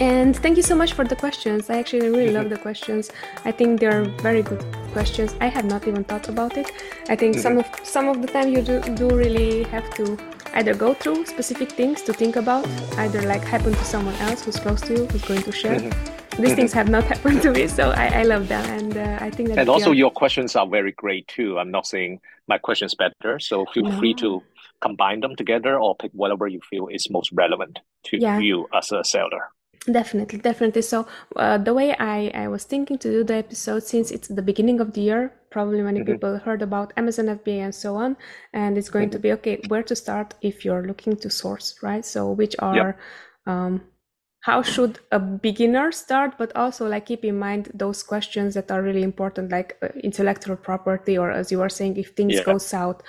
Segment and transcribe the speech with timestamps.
[0.00, 1.68] And thank you so much for the questions.
[1.68, 3.10] I actually really love the questions.
[3.44, 5.36] I think they're very good questions.
[5.42, 6.72] I had not even thought about it.
[7.10, 10.16] I think some of some of the time you do, do really have to
[10.54, 12.66] either go through specific things to think about,
[12.96, 15.78] either like happen to someone else who's close to you, who's going to share.
[16.38, 19.28] These things have not happened to me, so I, I love them, and uh, I
[19.28, 19.58] think that.
[19.58, 19.98] And also, yeah.
[19.98, 21.58] your questions are very great too.
[21.58, 24.42] I'm not saying my questions better, so feel free to
[24.80, 28.38] combine them together or pick whatever you feel is most relevant to Yeah.
[28.38, 29.50] you as a seller.
[29.86, 30.82] Definitely, definitely.
[30.82, 34.42] So uh, the way I, I was thinking to do the episode, since it's the
[34.42, 38.16] beginning of the year, probably many people heard about Amazon FBA and so on,
[38.52, 42.04] and it's going to be okay where to start if you're looking to source, right?
[42.04, 42.98] So which are
[43.46, 43.80] um,
[44.40, 48.82] how should a beginner start, but also like keep in mind those questions that are
[48.82, 52.42] really important, like uh, intellectual property, or as you were saying, if things Yeah.
[52.44, 53.02] go south,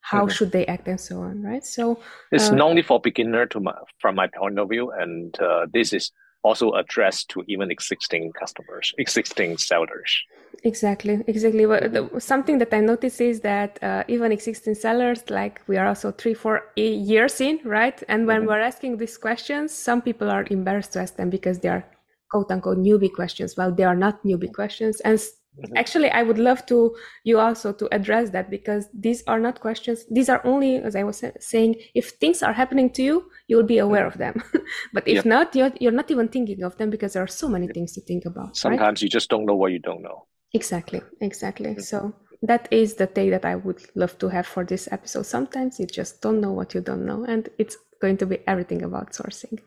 [0.00, 1.64] how should they act and so on, right?
[1.64, 1.98] So
[2.30, 5.66] It's uh, not only for beginner to my, from my point of view, and uh,
[5.72, 6.12] this is
[6.44, 10.22] also addressed to even existing customers, existing sellers.
[10.62, 11.66] Exactly, exactly.
[11.66, 15.86] Well, the, something that I notice is that uh, even existing sellers, like we are
[15.86, 18.00] also three, four years in, right?
[18.08, 21.68] And when we're asking these questions, some people are embarrassed to ask them because they
[21.68, 21.84] are
[22.30, 23.56] quote unquote newbie questions.
[23.56, 25.00] Well, they are not newbie questions.
[25.00, 25.20] And
[25.62, 29.60] s- actually, I would love to you also to address that because these are not
[29.60, 30.04] questions.
[30.10, 33.64] These are only, as I was saying, if things are happening to you, you will
[33.64, 33.86] be mm-hmm.
[33.86, 34.42] aware of them.
[34.92, 35.24] but if Yep.
[35.26, 38.00] not, you're, you're not even thinking of them because there are so many things to
[38.00, 38.48] think about.
[38.48, 38.56] right?
[38.56, 40.26] Sometimes you just don't know what you don't know.
[40.52, 41.70] Exactly, exactly.
[41.70, 41.80] Mm-hmm.
[41.80, 45.26] So that is the take that I would love to have for this episode.
[45.26, 48.82] Sometimes you just don't know what you don't know, and it's going to be everything
[48.82, 49.58] about sourcing.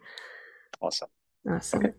[0.82, 1.10] Awesome.
[1.50, 1.86] Awesome.
[1.86, 1.94] Okay.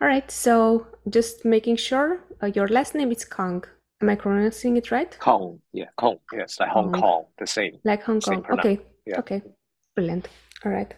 [0.00, 0.30] All right.
[0.30, 3.64] So just making sure uh, your last name is Kong.
[4.02, 5.16] Am I pronouncing it right?
[5.18, 7.00] Kong, yeah, Kong, yes, like Hong Kong.
[7.00, 7.78] Kong, the same.
[7.84, 8.44] Like Hong Same Kong.
[8.44, 8.82] pronoun- Okay.
[9.06, 9.18] yeah.
[9.20, 9.42] Okay.
[9.94, 10.28] Brilliant.
[10.64, 10.92] All right.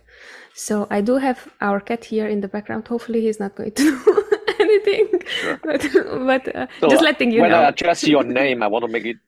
[0.54, 2.88] So I do have our cat here in the background.
[2.88, 4.24] Hopefully he's not going to do
[4.58, 5.08] anything.
[5.26, 5.60] Sure.
[5.64, 5.82] But
[6.26, 7.60] but uh, So just letting you when know.
[7.60, 9.18] I address your name, I want to make it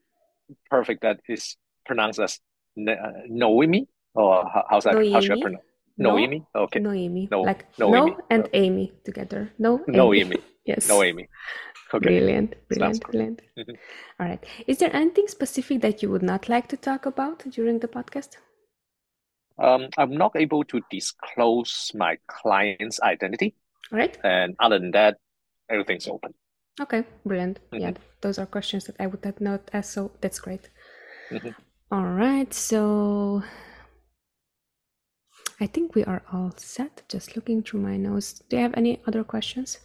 [0.70, 1.56] perfect that is
[1.86, 2.40] pronounced as
[2.78, 2.94] uh,
[3.28, 4.94] Noemi, or how, how's that?
[4.94, 5.56] How should I
[5.98, 6.38] Noemi?
[6.54, 6.60] No.
[6.62, 6.80] Okay.
[6.80, 8.10] Noemi, No- like Noemi.
[8.10, 9.50] no and Amy together.
[9.58, 10.36] No, Noemi.
[10.64, 10.86] Yes.
[10.88, 11.26] Noemi.
[11.94, 12.04] Okay.
[12.06, 13.40] Brilliant, brilliant, brilliant.
[13.58, 13.76] Mhm.
[14.20, 14.44] All right.
[14.66, 18.36] Is there anything specific that you would not like to talk about during the podcast?
[19.58, 23.54] Um, I'm not able to disclose my client's identity,
[23.90, 24.16] All right.
[24.22, 25.16] and other than that,
[25.70, 26.34] everything's open.
[26.80, 27.02] Okay.
[27.24, 27.58] Brilliant.
[27.72, 27.96] Yeah, Mhm.
[28.20, 29.92] those are questions that I would have not asked.
[29.94, 30.68] So that's great.
[31.30, 31.54] Mhm.
[31.90, 32.52] All right.
[32.54, 33.42] So
[35.60, 37.02] I think we are all set.
[37.08, 38.42] Just looking through my notes.
[38.48, 39.78] Do you have any other questions?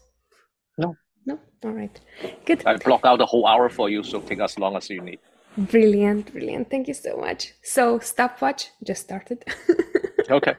[0.78, 0.96] No.
[1.26, 1.40] No.
[1.64, 2.00] All right.
[2.46, 2.66] Good.
[2.66, 5.20] I block out the whole hour for you, so take as long as you need.
[5.58, 6.70] Brilliant, brilliant.
[6.70, 7.54] Thank you so much.
[7.64, 9.44] So, stopwatch just started.
[10.30, 10.56] Okay.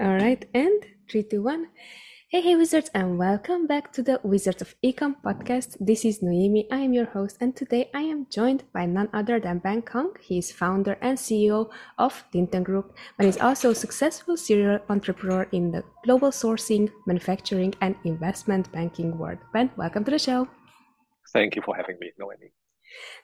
[0.00, 1.66] All right, and three, two, one.
[2.34, 5.76] Hey, hey, wizards, and welcome back to the Wizards of Ecom podcast.
[5.78, 6.66] This is Noemi.
[6.68, 10.16] I am your host, and today I am joined by none other than Ben Kong.
[10.20, 15.46] He is founder and CEO of Linton Group, but is also a successful serial entrepreneur
[15.52, 19.38] in the global sourcing, manufacturing, and investment banking world.
[19.52, 20.48] Ben, welcome to the show.
[21.32, 22.50] Thank you for having me, Noemi.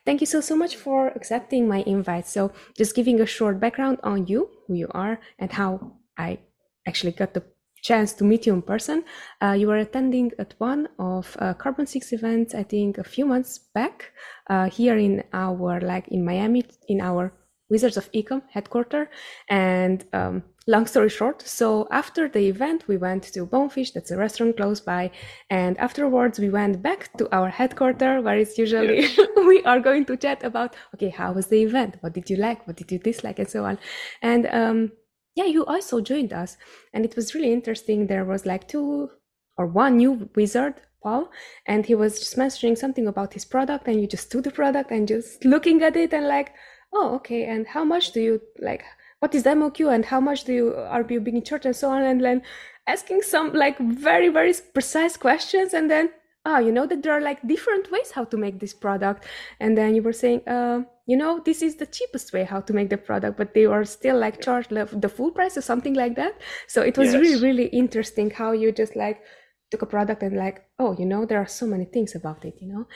[0.06, 2.28] Thank you so, so much for accepting my invite.
[2.28, 6.38] So, just giving a short background on you, who you are, and how I
[6.86, 7.42] actually got the
[7.82, 9.04] chance to meet you in person.
[9.42, 13.26] Uh, you were attending at one of uh, Carbon Six events, I think, a few
[13.26, 14.12] months back,
[14.48, 17.32] uh, here in our like in Miami, in our
[17.70, 19.06] Wizards of Ecom headquarters.
[19.48, 24.16] And um, long story short, so after the event, we went to Bonefish, that's a
[24.16, 25.10] restaurant close by,
[25.48, 29.06] and afterwards we went back to our headquarter where it's usually
[29.46, 31.96] we are going to chat about okay, how was the event?
[32.00, 32.66] What did you like?
[32.66, 33.38] What did you dislike?
[33.38, 33.78] And so on.
[34.20, 34.92] And um,
[35.34, 36.56] yeah, you also joined us,
[36.92, 38.06] and it was really interesting.
[38.06, 39.10] There was like two
[39.56, 41.30] or one new wizard Paul,
[41.66, 44.90] and he was just mentioning something about his product, and you just do the product
[44.90, 46.52] and just looking at it and like,
[46.92, 48.84] oh, okay, and how much do you like?
[49.20, 52.02] What is MOQ and how much do you are you being charged and so on,
[52.02, 52.42] and then
[52.86, 56.10] asking some like very very precise questions, and then
[56.44, 59.26] ah, you know that there are like different ways how to make this product,
[59.60, 62.72] and then you were saying, uh, you know, this is the cheapest way how to
[62.72, 66.16] make the product, but they were still like charged the full price or something like
[66.16, 66.40] that.
[66.68, 67.42] So it was really Yes.
[67.42, 69.22] really interesting how you just like
[69.70, 72.54] took a product and like oh you know there are so many things about it
[72.60, 72.86] you know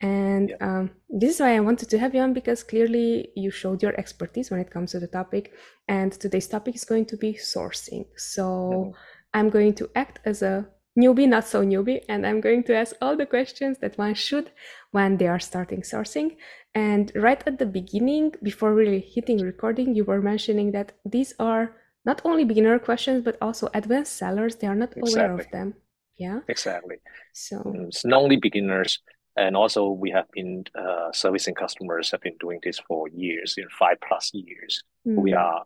[0.00, 0.56] and Yeah.
[0.60, 3.94] um, this is why i wanted to have you on because clearly you showed your
[3.98, 5.52] expertise when it comes to the topic
[5.88, 8.94] and today's topic is going to be sourcing so Mhm.
[9.32, 10.66] i'm going to act as a
[10.98, 14.50] newbie not so newbie and i'm going to ask all the questions that one should
[14.94, 16.36] when they are starting sourcing.
[16.72, 21.74] And right at the beginning before really hitting recording you were mentioning that these are
[22.04, 24.54] not only beginner questions but also advanced sellers.
[24.54, 25.12] They are not exactly.
[25.14, 25.74] aware of them.
[26.16, 26.38] Yeah?
[26.46, 26.96] Exactly.
[27.32, 29.00] So mm, it's not only beginners
[29.36, 33.66] and also we have been uh, servicing customers have been doing this for years in
[33.80, 34.84] five plus years.
[35.06, 35.16] Mm.
[35.16, 35.64] we are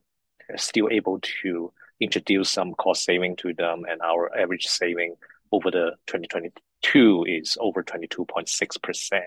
[0.57, 5.17] still able to introduce some cost saving to them and our average saving
[5.53, 9.23] over the 2022 is over 22.6% mm.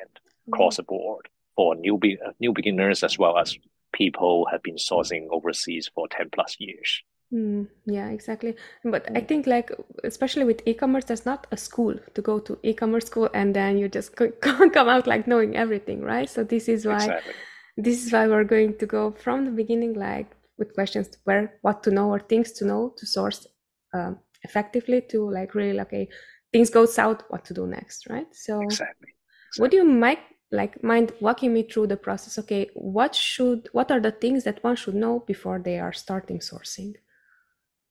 [0.48, 3.58] across the board for new, be- uh, new beginners as well as
[3.94, 7.04] people have been sourcing overseas for 10 plus years.
[7.34, 8.56] Mm, yeah, exactly.
[8.84, 9.72] But I think like
[10.04, 13.88] especially with e-commerce, there's not a school to go to e-commerce school and then you
[13.88, 16.30] just come out like knowing everything, right?
[16.30, 17.34] So this is why exactly.
[17.78, 20.28] this is why we're going to go from the beginning, like
[20.62, 23.48] with questions where what to know or things to know to source
[23.94, 26.08] um, effectively to like really like, okay
[26.52, 28.28] things go south, what to do next, right?
[28.34, 29.14] So exactly.
[29.48, 29.62] exactly.
[29.62, 30.20] would you might
[30.52, 34.62] like mind walking me through the process okay what should what are the things that
[34.66, 36.94] one should know before they are starting sourcing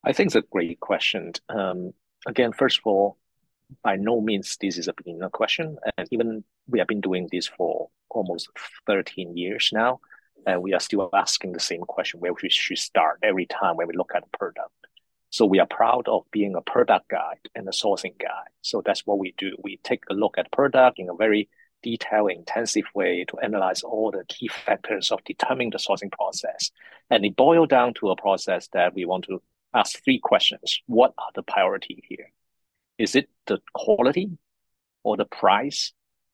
[0.05, 1.95] i think it's a great question um,
[2.27, 3.17] again first of all
[3.83, 7.47] by no means this is a beginner question and even we have been doing this
[7.47, 8.51] for almost
[8.87, 9.99] 13 years now
[10.47, 13.89] and we are still asking the same question where we should start every time when
[13.89, 14.71] we look at a product
[15.31, 19.07] so we are proud of being a product guide and a sourcing guide so that's
[19.07, 21.49] what we do we take a look at product in a very
[21.83, 26.71] detailed, intensive way to analyze all the key factors of determining the sourcing process.
[27.11, 29.43] And it boils down to a process that we want to
[29.75, 30.81] ask three questions.
[30.87, 32.33] What are the priority here?
[32.99, 34.31] Is it the quality
[35.03, 35.93] or the price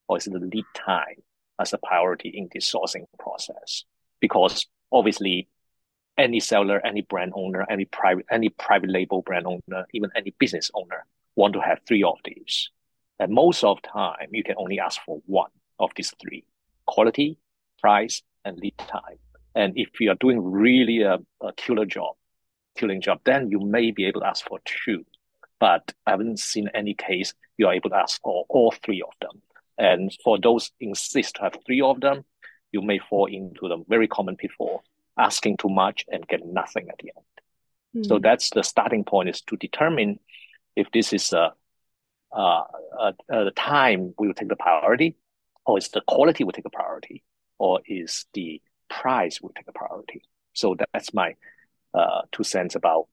[0.09, 1.23] or is it the lead time
[1.61, 3.85] as a priority in this sourcing process?
[4.27, 5.49] Because obviously
[6.19, 10.71] any seller, any brand owner, any private, any private label brand owner, even any business
[10.75, 11.05] owner
[11.37, 12.71] want to have three of these.
[13.19, 16.45] And most of the time, you can only ask for one of these three
[16.87, 17.39] quality,
[17.81, 19.19] price, and lead time.
[19.55, 22.15] And if you are doing really a, a killer job,
[22.77, 25.05] killing job, then you may be able to ask for two.
[25.59, 29.15] But I haven't seen any case you are able to ask for all three of
[29.21, 29.43] them.
[29.79, 32.25] And for those insist to have three of them,
[32.77, 34.85] you may fall into the very common pitfall,
[35.17, 37.35] asking too much and get nothing at the end.
[37.97, 38.09] Mm.
[38.09, 40.11] So that's the starting point is to determine
[40.75, 41.55] if this is a
[42.33, 42.65] uh,
[42.99, 45.17] uh, uh, the time we will take the priority,
[45.65, 47.23] or is the quality will take a priority,
[47.59, 50.23] or is the price will take a priority.
[50.53, 51.37] So that's my
[51.95, 53.07] uh, two cents about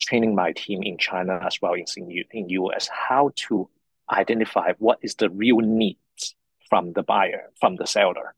[0.00, 3.68] training my team in China as well as in, in US how to
[4.10, 6.36] identify what is the real needs
[6.68, 8.34] from the buyer, from the seller,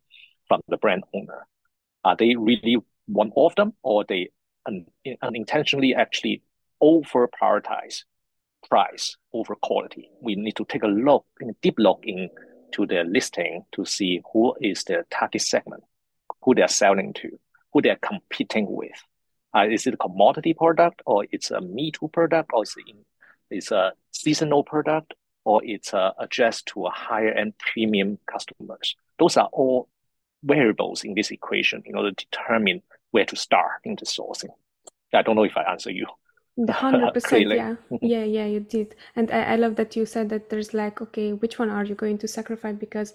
[0.49, 1.47] from the brand owner.
[2.05, 4.31] Are they really one of them, or they
[4.67, 4.87] un-
[5.23, 6.43] unintentionally actually
[6.81, 8.05] over prioritize
[8.69, 10.11] price over quality.
[10.21, 14.55] We need to take a look, a deep look into their listing to see who
[14.61, 15.85] is their target segment,
[16.43, 17.39] who they're selling to,
[17.73, 19.03] who they're competing with.
[19.55, 22.97] Uh, is it a commodity product or it's a Me Too product or it's, in,
[23.51, 28.97] it's a seasonal product or it's uh, addressed to a higher end premium customers?
[29.19, 29.89] Those are all
[30.43, 34.50] variables in this equation in order to determine where to start in the sourcing.
[35.12, 36.06] I don't know if I answer you.
[36.56, 37.96] The hundred percent, yeah, mm-hmm.
[38.00, 41.32] yeah, yeah, you did, and I, I, love that you said that there's like, okay,
[41.32, 42.75] which one are you going to sacrifice?
[42.75, 43.14] Because,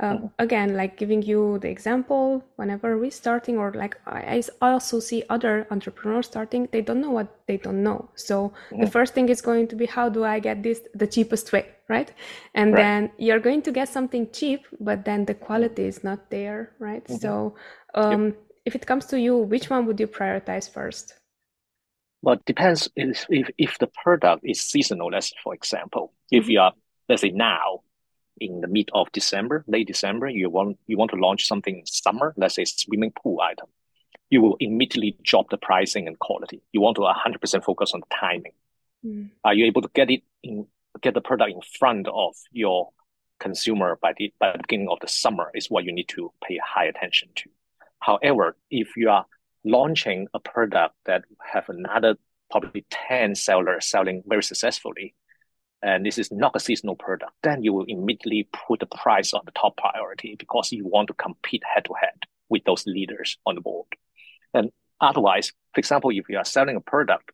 [0.00, 0.26] uh, mm-hmm.
[0.38, 5.22] again, like giving you the example, whenever we starting, or like I, I also see
[5.28, 8.10] other entrepreneurs starting, they don't know what they don't know.
[8.14, 8.84] So mm-hmm.
[8.84, 11.66] the first thing is going to be, how do I get this the cheapest way,
[11.88, 12.12] right?
[12.54, 12.82] And right.
[12.82, 17.04] then you're going to get something cheap, but then the quality is not there, right?
[17.04, 17.16] Mm-hmm.
[17.16, 17.54] So,
[17.94, 18.36] um, yep.
[18.64, 21.14] if it comes to you, which one would you prioritize first?
[22.22, 25.10] Well, it depends if, if, if the product is seasonal.
[25.10, 26.72] Let's for example, if you are
[27.08, 27.80] let's say now
[28.44, 31.86] in the mid of December, late December, you want you want to launch something in
[31.86, 33.66] summer, let's say swimming pool item,
[34.30, 36.62] you will immediately drop the pricing and quality.
[36.72, 38.52] You want to 100% focus on timing.
[39.04, 39.30] Mm.
[39.44, 40.66] Are you able to get it in
[41.00, 42.90] get the product in front of your
[43.38, 46.58] consumer by the by the beginning of the summer is what you need to pay
[46.64, 47.50] high attention to.
[47.98, 49.26] However, if you are
[49.64, 52.16] launching a product that have another
[52.50, 55.14] probably 10 sellers selling very successfully,
[55.82, 59.42] and this is not a seasonal product, then you will immediately put the price on
[59.44, 62.14] the top priority because you want to compete head to head
[62.48, 63.88] with those leaders on the board.
[64.54, 64.70] And
[65.00, 67.32] otherwise, for example, if you are selling a product,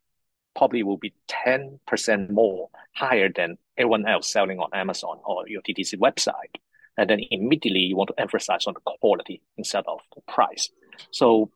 [0.55, 5.99] probably will be 10% more higher than everyone else selling on Amazon or your DTC
[5.99, 6.55] website.
[6.97, 10.69] And then immediately you want to emphasize on the quality instead of the price.
[11.11, 11.51] So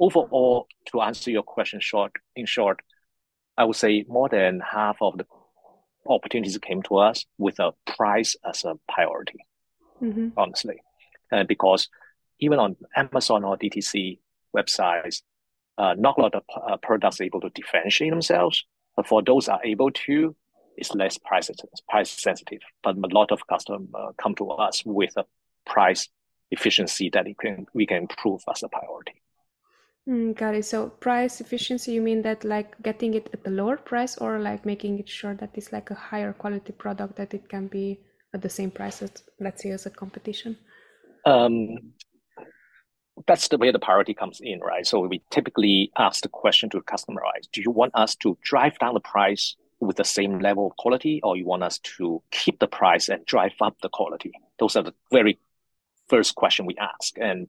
[0.00, 2.80] overall, to answer your question short, in short,
[3.56, 5.24] I would say more than half of the
[6.08, 9.44] opportunities came to us with a price as a priority,
[10.02, 10.28] mm-hmm.
[10.36, 10.80] honestly.
[11.30, 11.88] And because
[12.40, 14.18] even on Amazon or DTC
[14.56, 15.22] websites,
[15.76, 18.64] uh, not a lot of uh, products able to differentiate themselves.
[18.96, 20.34] But for those are able to,
[20.76, 21.50] it's less price
[21.88, 22.60] price sensitive.
[22.82, 25.24] But a lot of customers uh, come to us with a
[25.66, 26.08] price
[26.50, 29.22] efficiency that can, we can improve as a priority.
[30.08, 30.64] Mm, got it.
[30.64, 34.64] So price efficiency, you mean that like getting it at a lower price or like
[34.64, 38.00] making it sure that it's like a higher quality product that it can be
[38.32, 40.56] at the same price as let's say as a competition?
[41.26, 41.92] Um,
[43.26, 44.86] that's the way the priority comes in, right?
[44.86, 47.46] So we typically ask the question to the customer, right?
[47.52, 51.20] Do you want us to drive down the price with the same level of quality,
[51.22, 54.32] or you want us to keep the price and drive up the quality?
[54.58, 55.38] Those are the very
[56.08, 57.16] first question we ask.
[57.18, 57.48] And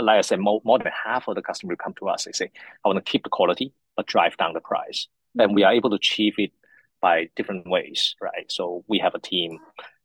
[0.00, 2.24] like I said, more, more than half of the customers come to us.
[2.24, 2.50] They say,
[2.84, 5.08] I want to keep the quality, but drive down the price.
[5.36, 5.40] Mm-hmm.
[5.40, 6.52] And we are able to achieve it
[7.00, 8.50] by different ways, right?
[8.50, 9.58] So we have a team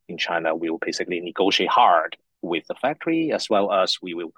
[0.08, 0.56] in China.
[0.56, 4.34] We will basically negotiate hard with the factory as well as we will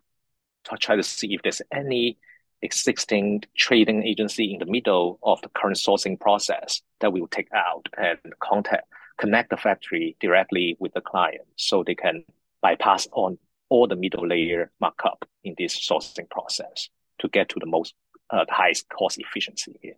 [0.80, 2.18] try to see if there's any
[2.62, 7.48] existing trading agency in the middle of the current sourcing process that we will take
[7.54, 8.88] out and contact
[9.20, 12.24] connect the factory directly with the client so they can
[12.62, 13.38] bypass on
[13.70, 17.94] all the middle layer markup in this sourcing process to get to the most
[18.30, 19.96] uh, the highest cost efficiency here.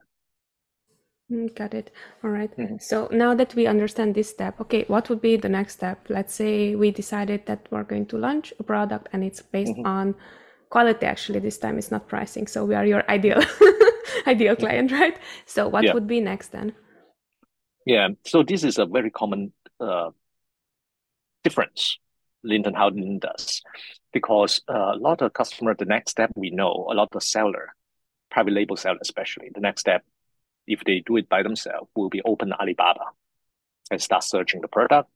[1.32, 1.92] Mm, got it.
[2.24, 2.56] All right.
[2.58, 2.78] mm-hmm.
[2.80, 6.08] So now that we understand this step, okay, what would be the next step?
[6.10, 9.86] Let's say we decided that we're going to launch a product and it's based mm-hmm.
[9.86, 10.16] on
[10.70, 13.42] quality actually this time it's not pricing so we are your ideal
[14.28, 14.66] ideal mm-hmm.
[14.66, 15.94] client right so what yeah.
[15.94, 16.74] would be next then
[17.86, 20.10] yeah so this is a very common uh,
[21.44, 21.98] difference
[22.44, 23.62] Linton how Linton does
[24.14, 27.76] because uh, a lot of customer the next step we know a lot of seller
[28.32, 30.04] private label seller especially the next step
[30.68, 33.06] if they do it by themselves will be open Alibaba
[33.92, 35.10] and start searching the product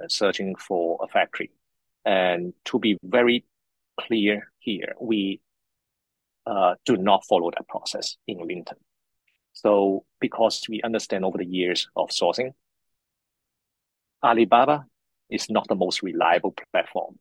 [0.00, 1.50] and searching for a factory
[2.04, 3.44] and to be very
[3.98, 5.40] clear here, we
[6.46, 8.78] uh, do not follow that process in Linton.
[9.52, 12.52] So because we understand over the years of sourcing,
[14.22, 14.86] Alibaba
[15.30, 17.18] is not the most reliable platform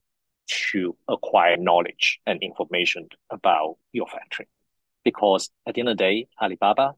[0.72, 4.48] to acquire knowledge and information about your factory.
[5.04, 6.94] Because at the end of the day, Alibaba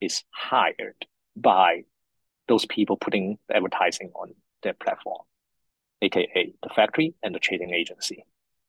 [0.00, 1.84] is hired by
[2.48, 5.22] those people putting advertising on their platform,
[6.02, 8.24] aka the factory and the trading agency.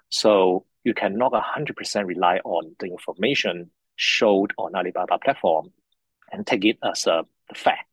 [0.10, 5.72] So you cannot 100% rely on the information showed on Alibaba platform
[6.32, 7.88] and take it as a fact.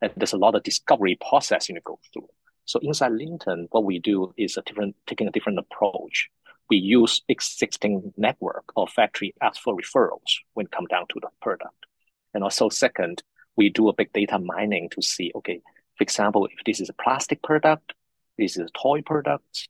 [0.00, 2.28] And there's a lot of discovery process you need to go through.
[2.64, 6.28] So inside Linton, what we do is a different, taking a different approach.
[6.70, 11.74] We use existing network of factory ask for referrals when come down to the product.
[12.34, 13.22] And also second,
[13.56, 15.60] we do a big data mining to see, okay,
[15.96, 17.92] for example, if this is a plastic product,
[18.38, 19.68] this is a toy product,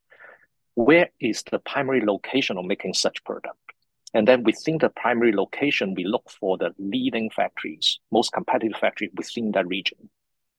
[0.75, 3.57] where is the primary location of making such product?
[4.15, 9.11] And then within the primary location, we look for the leading factories, most competitive factories
[9.17, 10.11] within that region,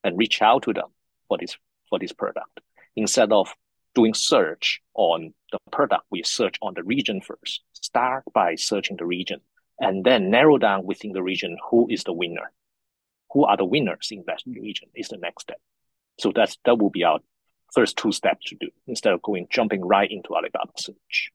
[0.03, 0.89] and reach out to them
[1.27, 1.55] for this
[1.93, 2.59] for this product.
[2.95, 3.53] Instead of
[3.93, 7.61] doing search on the product, we search on the region first.
[7.73, 9.39] Start by searching the region,
[9.79, 12.51] and then narrow down within the region who is the winner,
[13.31, 15.61] who are the winners in that region is the next step.
[16.19, 17.19] So that's that will be our
[17.75, 21.31] first two steps to do instead of going jumping right into Alibaba search.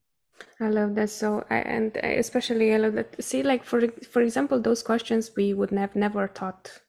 [0.59, 4.21] I love that so I, and uh, especially I love that see like for for
[4.21, 6.81] example those questions we would have never thought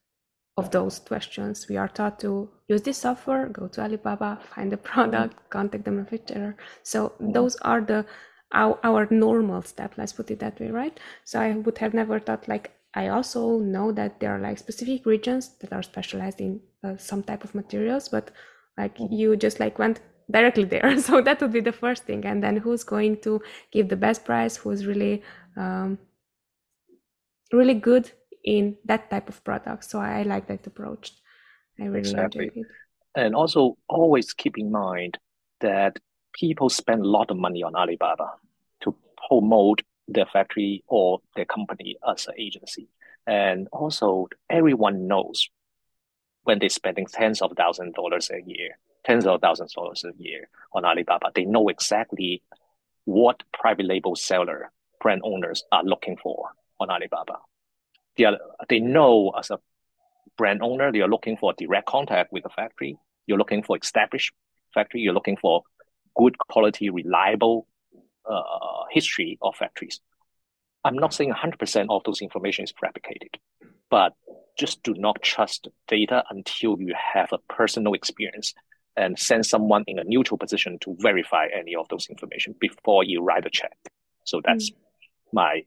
[0.57, 1.67] of those questions.
[1.69, 5.91] We are taught to use this software go to Alibaba find the product contact the
[5.91, 7.33] manufacturer so mm-hmm.
[7.33, 8.07] those are the
[8.53, 10.99] our, our normal step let's put it that way right?
[11.25, 15.07] So I would have never thought like I also know that there are like specific
[15.07, 18.31] regions that are specialized in uh, some type of materials but
[18.77, 19.13] like mm-hmm.
[19.13, 20.99] you just like went directly there.
[21.09, 22.25] So that would be the first thing.
[22.25, 23.43] And then who's going to
[23.73, 25.23] give the best price who's really
[25.57, 25.99] um,
[27.53, 28.11] really good
[28.45, 31.13] in that type of product so i like that approach
[31.79, 32.47] i really exactly.
[32.47, 32.67] enjoy it
[33.17, 35.19] and also always keep in mind
[35.61, 35.99] that
[36.33, 38.31] people spend a lot of money on alibaba
[38.81, 38.95] to
[39.29, 42.89] promote their factory or their company as an agency
[43.27, 45.49] and also everyone knows
[46.45, 50.05] when they're spending tens of thousands of dollars a year, tens of thousands of dollars
[50.05, 52.43] a year on Alibaba, they know exactly
[53.05, 54.71] what private label seller
[55.01, 57.39] brand owners are looking for on Alibaba.
[58.17, 58.39] They, are,
[58.69, 59.59] they know as a
[60.37, 62.99] brand owner, they are looking for direct contact with the factory.
[63.27, 64.33] You're looking for established
[64.75, 65.01] factory.
[65.01, 65.63] You're looking for
[66.17, 67.67] good quality, reliable
[68.29, 70.01] uh, history of factories.
[70.85, 73.35] I'm not saying 100% of those information is replicated,
[73.91, 74.15] but
[74.59, 78.55] just do not trust data until you have a personal experience
[78.97, 83.23] and send someone in a neutral position to verify any of those information before you
[83.23, 83.77] write a check.
[84.25, 84.75] So that's mm.
[85.33, 85.65] my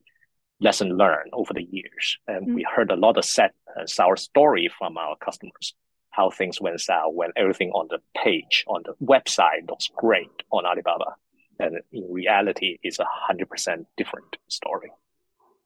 [0.63, 2.17] lesson learned over the years.
[2.27, 2.55] And mm-hmm.
[2.55, 5.75] we heard a lot of sad uh, sour story from our customers,
[6.11, 10.65] how things went south when everything on the page, on the website looks great on
[10.65, 11.15] Alibaba.
[11.59, 14.91] And in reality, it's a hundred percent different story.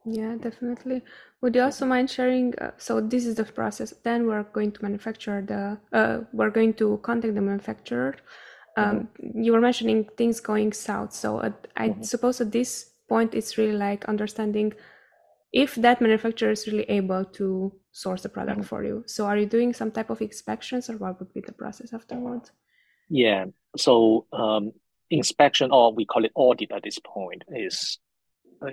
[0.05, 1.01] Yeah, definitely.
[1.41, 2.57] Would you also mind sharing?
[2.59, 3.93] Uh, so this is the process.
[4.03, 5.77] Then we're going to manufacture the.
[5.97, 8.15] Uh, we're going to contact the manufacturer.
[8.77, 9.43] Um, mm-hmm.
[9.43, 11.13] You were mentioning things going south.
[11.13, 12.03] So uh, I mm-hmm.
[12.03, 14.73] suppose at this point it's really like understanding
[15.53, 18.67] if that manufacturer is really able to source the product mm-hmm.
[18.67, 19.03] for you.
[19.07, 22.51] So are you doing some type of inspections, or what would be the process afterwards?
[23.09, 23.45] Yeah.
[23.77, 24.73] So um,
[25.09, 27.99] inspection, or we call it audit at this point, is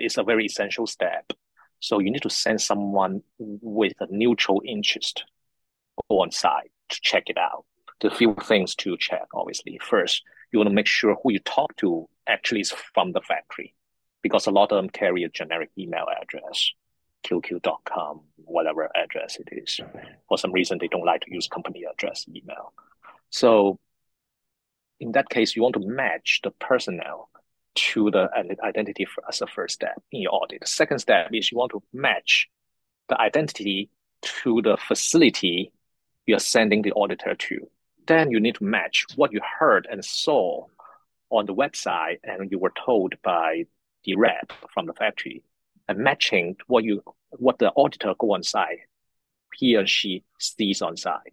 [0.00, 1.32] is a very essential step.
[1.80, 5.24] So you need to send someone with a neutral interest
[6.08, 7.64] on site to check it out.
[8.00, 9.78] The few things to check, obviously.
[9.82, 13.74] First, you want to make sure who you talk to actually is from the factory,
[14.24, 16.72] because a lot of them carry a generic email address,
[17.26, 19.78] qq.com, whatever address it is.
[20.30, 22.72] For some reason, they don't like to use company address email.
[23.28, 23.78] So
[24.98, 27.28] in that case, you want to match the personnel
[27.74, 28.30] to the
[28.64, 30.62] identity as a first step in your audit.
[30.62, 32.48] The second step is you want to match
[33.10, 33.90] the identity
[34.22, 35.70] to the facility
[36.24, 37.68] you're sending the auditor to.
[38.06, 40.64] Then you need to match what you heard and saw
[41.28, 43.64] on the website and you were told by
[44.04, 45.42] the rep from the factory
[45.88, 48.80] and matching what you what the auditor go on site,
[49.54, 51.32] he or she sees on site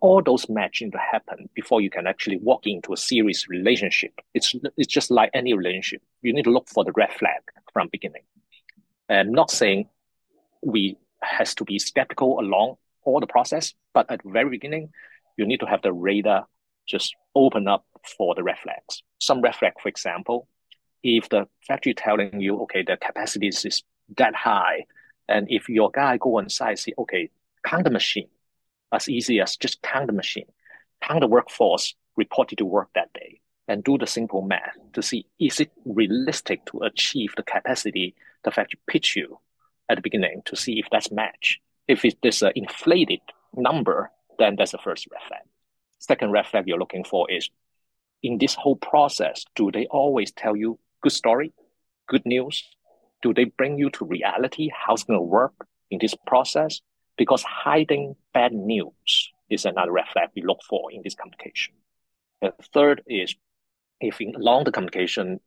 [0.00, 4.12] all those matching to happen before you can actually walk into a serious relationship.
[4.34, 6.02] It's it's just like any relationship.
[6.22, 7.42] You need to look for the red flag
[7.72, 8.22] from beginning.
[9.08, 9.88] And not saying
[10.62, 14.90] we has to be skeptical along all the process, but at the very beginning,
[15.36, 16.46] you need to have the radar
[16.86, 17.84] just open up
[18.16, 19.02] for the red flags.
[19.18, 20.48] Some red flag, for example,
[21.02, 23.82] if the factory telling you, okay, the capacity is
[24.16, 24.86] that high,
[25.28, 27.30] and if your guy go on site, see, okay,
[27.64, 28.28] count the machine,
[28.92, 30.46] as easy as just count the machine,
[31.02, 35.26] count the workforce reported to work that day, and do the simple math to see
[35.40, 39.38] is it realistic to achieve the capacity the factory pitch you
[39.88, 41.60] at the beginning to see if that's match.
[41.88, 43.20] If it is an inflated
[43.54, 45.42] number, then that's the first red flag.
[45.98, 47.50] Second red flag you're looking for is
[48.22, 51.52] in this whole process, do they always tell you good story,
[52.08, 52.64] good news?
[53.22, 54.70] Do they bring you to reality?
[54.74, 55.54] How's it going to work
[55.90, 56.80] in this process?
[57.16, 61.74] because hiding bad news is another red flag we look for in this communication.
[62.42, 63.34] The third is
[64.00, 65.40] if in along the communication,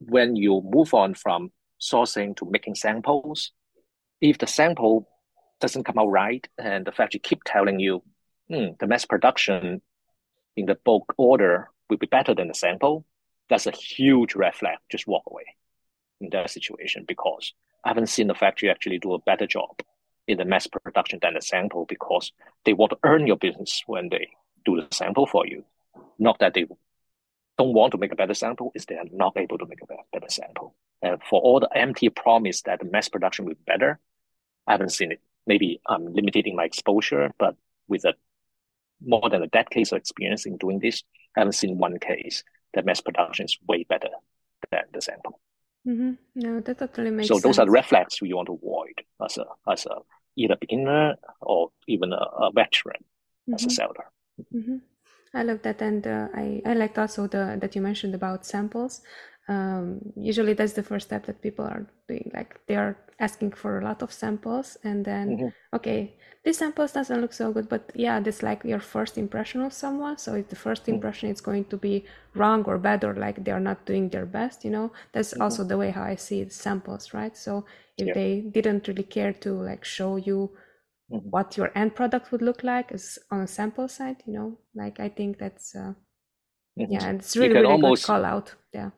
[0.00, 3.52] when you move on from sourcing to making samples,
[4.20, 5.08] if the sample
[5.60, 8.02] doesn't come out right and the factory keep telling you
[8.48, 9.80] hmm, the mass production
[10.56, 13.04] in the bulk order will be better than the sample,
[13.48, 14.78] that's a huge red flag.
[14.90, 15.44] Just walk away
[16.20, 17.52] in that situation because
[17.84, 19.80] I haven't seen the factory actually do a better job
[20.26, 22.32] in the mass production than the sample because
[22.64, 24.28] they want to earn your business when they
[24.64, 25.64] do the sample for you.
[26.18, 26.66] Not that they
[27.56, 29.86] don't want to make a better sample, is they are not able to make a
[30.12, 30.74] better sample.
[31.00, 33.98] And for all the empty promise that the mass production will be better,
[34.66, 35.20] I haven't seen it.
[35.46, 37.56] Maybe I'm limiting my exposure, but
[37.88, 38.14] with a
[39.00, 41.04] more than a decade of experience in doing this,
[41.36, 42.42] I haven't seen one case
[42.74, 44.10] that mass production is way better
[44.70, 45.40] than the sample.
[45.86, 46.12] Mm-hmm.
[46.34, 47.44] No, that totally makes so sense.
[47.44, 49.96] those are the red flags you want to avoid as a as a
[50.36, 53.54] either beginner or even a, a veteran mm-hmm.
[53.54, 53.72] as a mm-hmm.
[53.72, 54.12] seller.
[54.54, 54.76] Mm-hmm.
[55.34, 59.02] I love that, and uh, I I liked also the that you mentioned about samples.
[59.48, 62.30] Um, usually, that's the first step that people are doing.
[62.34, 65.76] Like they are asking for a lot of samples, and then mm-hmm.
[65.76, 69.72] okay, this samples doesn't look so good, but yeah, that's like your first impression of
[69.72, 70.16] someone.
[70.18, 70.94] So if the first mm-hmm.
[70.94, 74.24] impression is going to be wrong or bad or like they are not doing their
[74.24, 75.42] best, you know, that's mm-hmm.
[75.42, 77.36] also the way how I see samples, right?
[77.36, 77.66] So
[77.98, 78.14] if yeah.
[78.14, 80.50] they didn't really care to like show you
[81.12, 81.28] mm-hmm.
[81.28, 85.00] what your end product would look like is on a sample side, you know, like
[85.00, 85.92] I think that's uh,
[86.78, 86.92] mm-hmm.
[86.92, 88.54] yeah, it's really really almost, good call out.
[88.72, 88.90] Yeah,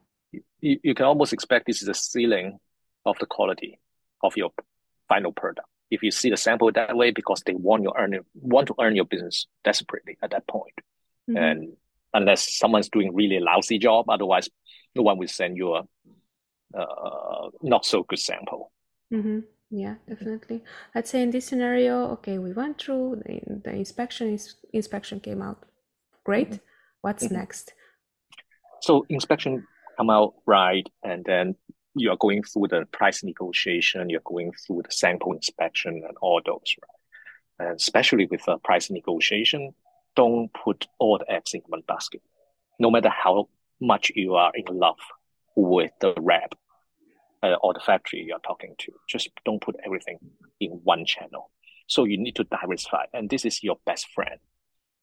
[0.61, 2.59] you, you can almost expect this is a ceiling
[3.05, 3.79] of the quality
[4.23, 4.51] of your
[5.09, 5.66] final product.
[5.90, 8.94] If you see the sample that way, because they want you earn want to earn
[8.94, 10.75] your business desperately at that point.
[11.29, 11.37] Mm-hmm.
[11.37, 11.77] and
[12.12, 14.49] unless someone's doing really lousy job, otherwise
[14.96, 15.85] no one will send you a
[16.77, 18.73] uh, not so good sample.
[19.12, 19.40] Mm-hmm.
[19.70, 20.62] Yeah, definitely.
[20.94, 24.35] I'd say in this scenario, okay, we went through the, the inspection.
[24.35, 25.64] Is, inspection came out
[26.25, 26.51] great.
[26.51, 26.64] Mm-hmm.
[27.03, 27.35] What's mm-hmm.
[27.35, 27.75] next?
[28.81, 29.66] So inspection
[30.00, 31.54] come out right, and then
[31.94, 34.08] you are going through the price negotiation.
[34.08, 37.68] You're going through the sample inspection and all those, right?
[37.68, 39.74] And especially with the price negotiation,
[40.16, 42.22] don't put all the eggs in one basket.
[42.78, 43.48] No matter how
[43.80, 44.98] much you are in love
[45.56, 46.54] with the rep
[47.42, 48.92] uh, or the factory you're talking to.
[49.08, 50.18] Just don't put everything
[50.60, 51.50] in one channel.
[51.86, 53.04] So you need to diversify.
[53.12, 54.38] And this is your best friend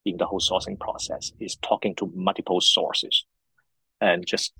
[0.05, 3.25] in the whole sourcing process is talking to multiple sources
[3.99, 4.53] and just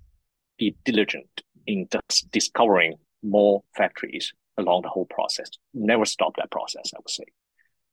[0.57, 1.87] be diligent in
[2.31, 5.49] discovering more factories along the whole process.
[5.73, 7.25] Never stop that process, I would say.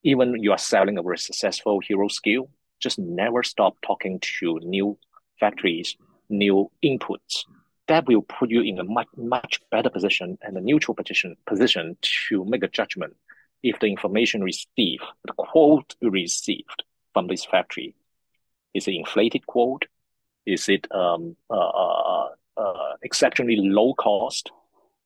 [0.03, 2.49] Even you are selling a very successful hero SKU,
[2.81, 4.99] just never stop talking to new
[5.41, 5.97] factories,
[6.29, 7.45] new inputs.
[7.89, 11.97] That will put you in a much, much better position and a neutral position, position
[12.29, 13.15] to make a judgment
[13.63, 17.95] if the information received, the quote received from this factory
[18.75, 19.87] is an inflated quote?
[20.45, 24.51] Is it um, uh, uh, exceptionally low cost?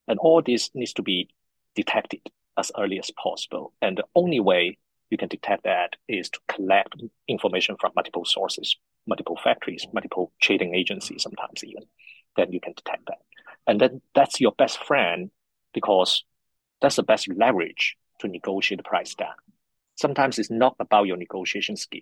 [0.07, 1.29] And all this needs to be
[1.75, 2.21] detected
[2.59, 3.73] as early as possible.
[3.83, 4.79] And the only way
[5.11, 6.95] you can detect that is to collect
[7.29, 11.85] information from multiple sources, multiple factories, multiple trading agencies, sometimes even.
[12.37, 13.19] Then you can detect that.
[13.67, 15.31] And then that's your best friend
[15.73, 16.25] because
[16.81, 19.35] that's the best leverage to negotiate the price down.
[19.97, 22.01] Sometimes it's not about your negotiation skill.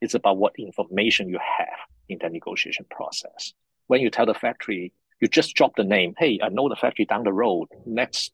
[0.00, 1.78] It's about what information you have
[2.08, 3.52] in the negotiation process.
[3.86, 6.14] When you tell the factory, you just drop the name.
[6.18, 8.32] Hey, I know the factory down the road next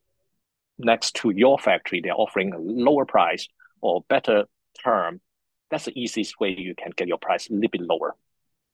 [0.85, 3.49] next to your factory, they're offering a lower price
[3.81, 4.45] or better
[4.83, 5.21] term.
[5.71, 8.17] That's the easiest way you can get your price a little bit lower.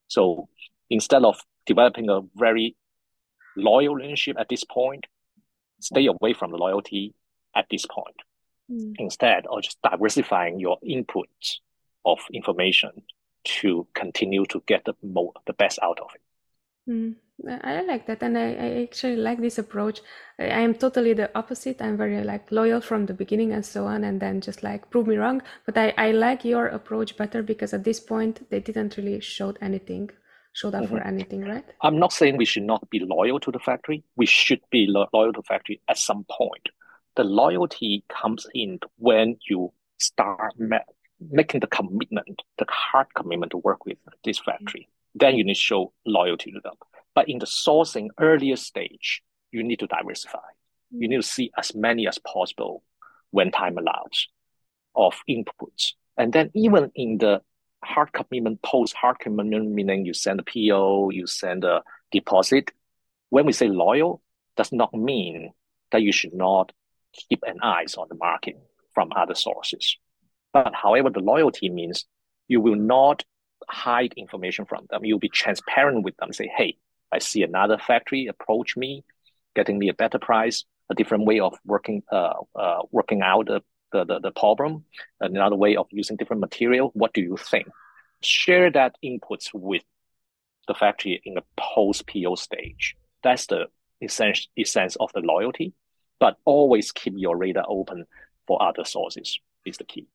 [0.08, 0.48] So
[0.88, 2.76] instead of developing a very
[3.56, 5.06] loyal relationship at this point,
[5.80, 7.14] stay away from the loyalty
[7.54, 8.16] at this point.
[8.70, 8.94] Mm.
[8.98, 11.56] Instead of just diversifying your inputs
[12.04, 12.90] of information
[13.44, 16.20] to continue to get the mo- the best out of it.
[16.88, 17.16] Mm.
[17.62, 20.00] I like that, and I, I, actually like this approach.
[20.38, 21.82] I am totally the opposite.
[21.82, 25.06] I'm very like loyal from the beginning and so on, and then just like prove
[25.06, 25.42] me wrong.
[25.66, 29.52] But I, I like your approach better because at this point they didn't really show
[29.60, 30.08] anything,
[30.54, 30.96] showed up mm-hmm.
[30.96, 31.64] for anything, right?
[31.82, 34.02] I'm not saying we should not be loyal to the factory.
[34.16, 36.70] We should be lo- loyal to the factory at some point
[37.16, 40.78] the loyalty comes in when you start ma-
[41.30, 44.88] making the commitment, the hard commitment to work with this factory.
[45.18, 46.74] Then you need to show loyalty to them.
[47.14, 50.46] But in the sourcing earlier stage, you need to diversify.
[50.90, 52.82] You need to see as many as possible
[53.30, 54.28] when time allows
[54.94, 55.94] of inputs.
[56.18, 57.40] And then even in the
[57.82, 62.70] hard commitment, post hard commitment, meaning you send a PO, you send a deposit.
[63.30, 64.20] When we say loyal,
[64.56, 65.52] does not mean
[65.92, 66.72] that you should not
[67.12, 68.58] keep an eye on the market
[68.94, 69.96] from other sources.
[70.52, 72.04] But however, the loyalty means
[72.48, 73.24] you will not
[73.68, 75.04] hide information from them.
[75.04, 76.32] You'll be transparent with them.
[76.32, 76.76] Say, hey,
[77.12, 79.04] I see another factory approach me,
[79.54, 83.62] getting me a better price, a different way of working, uh, uh, working out the,
[83.92, 84.84] the, the, problem,
[85.20, 86.90] another way of using different material.
[86.94, 87.68] What do you think?
[88.22, 89.82] Share that inputs with
[90.68, 92.96] the factory in the post PO stage.
[93.22, 93.66] That's the
[94.02, 95.72] essence, essence of the loyalty
[96.18, 98.04] but always keep your radar open
[98.46, 100.06] for other sources is the key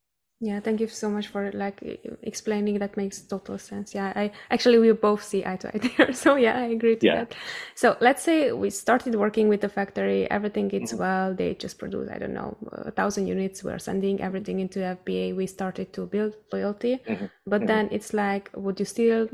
[0.42, 1.82] yeah thank you so much for like
[2.24, 6.12] explaining that makes total sense yeah i actually we both see eye to eye there
[6.12, 7.16] so yeah i agree to yeah.
[7.16, 7.36] that
[7.76, 11.02] so let's say we started working with the factory everything gets mm-hmm.
[11.02, 15.36] well they just produce i don't know a thousand units we're sending everything into fba
[15.36, 17.26] we started to build loyalty mm-hmm.
[17.46, 17.68] but mm-hmm.
[17.68, 19.30] then it's like would you still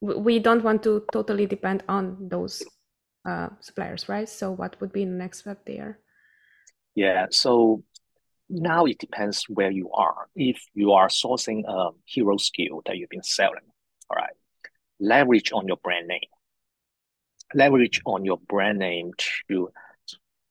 [0.00, 2.62] we don't want to totally depend on those
[3.28, 4.28] uh, suppliers, right?
[4.28, 5.98] So what would be the next step there?
[6.94, 7.82] Yeah, so
[8.50, 10.26] now it depends where you are.
[10.34, 13.64] If you are sourcing a hero SKU that you've been selling,
[14.10, 14.34] all right,
[14.98, 16.28] leverage on your brand name.
[17.54, 19.12] Leverage on your brand name
[19.48, 19.70] to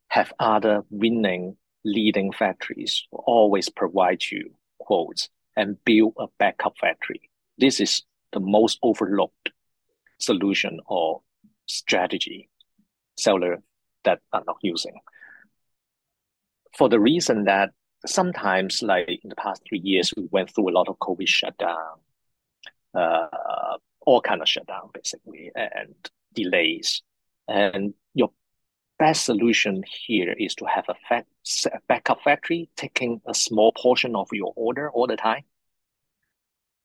[0.08, 7.30] have other winning leading factories always provide you quotes and build a backup factory.
[7.58, 9.52] This is the most overlooked
[10.20, 11.22] solution or
[11.68, 12.50] strategy
[13.18, 13.62] seller
[14.04, 15.00] that are not using.
[16.78, 17.72] For the reason that
[18.06, 21.98] sometimes, like in the past three years, we went through a lot of COVID shutdown,
[22.94, 25.96] uh, all kind of shutdown basically, and
[26.34, 27.02] delays.
[27.48, 28.32] And your
[28.98, 31.26] best solution here is to have a, fa-
[31.74, 35.44] a backup factory taking a small portion of your order all the time.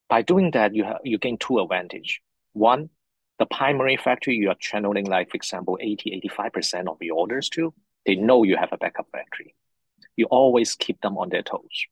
[0.09, 2.20] By doing that, you have you gain two advantage.
[2.53, 2.90] One,
[3.38, 7.74] the primary factory you are channeling, like, for example, 80, 85% of your orders to,
[8.07, 9.55] they know you have a backup factory.
[10.16, 11.87] You always keep them on their toes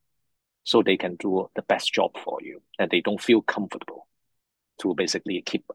[0.63, 4.07] so they can do the best job for you and they don't feel comfortable
[4.81, 5.65] to basically keep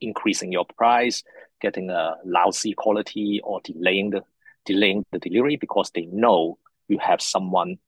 [0.00, 1.22] increasing your price,
[1.60, 4.22] getting a lousy quality or delaying the
[4.64, 6.56] delaying the delivery because they know
[6.88, 7.78] you have someone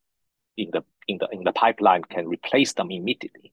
[0.57, 3.53] in the in the in the pipeline can replace them immediately.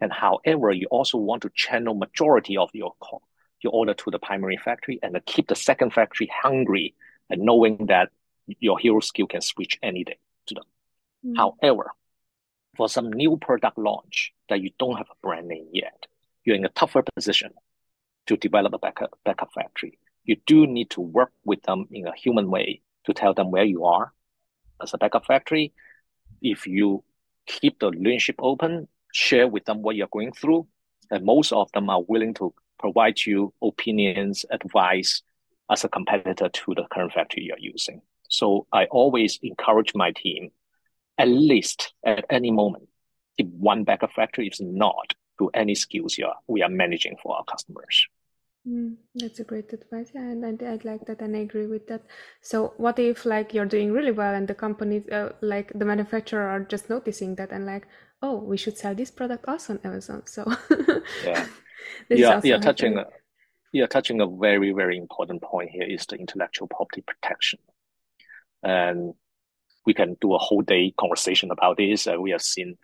[0.00, 3.22] And however, you also want to channel majority of your call,
[3.62, 6.94] your order to the primary factory and keep the second factory hungry
[7.30, 8.10] and knowing that
[8.60, 10.64] your hero SKU can switch any day to them.
[11.24, 11.36] Mm.
[11.36, 11.92] However,
[12.76, 16.06] for some new product launch that you don't have a brand name yet,
[16.44, 17.52] you're in a tougher position
[18.26, 19.98] to develop a backup, backup factory.
[20.24, 23.64] You do need to work with them in a human way to tell them where
[23.64, 24.12] you are
[24.82, 25.72] as a backup factory.
[26.40, 27.02] If you
[27.46, 30.66] keep the relationship open, share with them what you're going through,
[31.10, 35.22] and most of them are willing to provide you opinions, advice
[35.70, 38.00] as a competitor to the current factory you're using.
[38.28, 40.50] So I always encourage my team,
[41.18, 42.88] at least at any moment,
[43.36, 47.44] if one backup factory is not to any SKUs are, we are managing for our
[47.44, 48.06] customers.
[48.68, 50.10] Mm, that's a great advice.
[50.14, 52.02] Yeah, and I, I like that and I agree with that.
[52.42, 56.48] So what if like you're doing really well and the company, uh, like the manufacturer
[56.48, 57.86] are just noticing that and like,
[58.20, 60.22] oh, we should sell this product also on Amazon.
[60.26, 60.44] So
[61.24, 61.46] yeah,
[62.10, 63.06] yeah, yeah, touching, a,
[63.72, 67.60] yeah, touching a very, very important point here is the intellectual property protection.
[68.62, 69.14] And
[69.86, 72.06] we can do a whole day conversation about this.
[72.06, 72.76] Uh, we have seen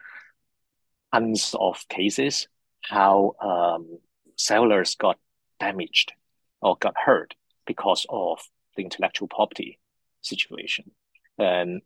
[1.12, 2.48] tons of cases
[2.82, 3.98] how um,
[4.37, 5.18] sellers got
[5.60, 6.12] damaged
[6.60, 7.34] or got hurt
[7.66, 8.40] because of
[8.76, 9.78] the intellectual property
[10.22, 10.90] situation.
[11.38, 11.82] And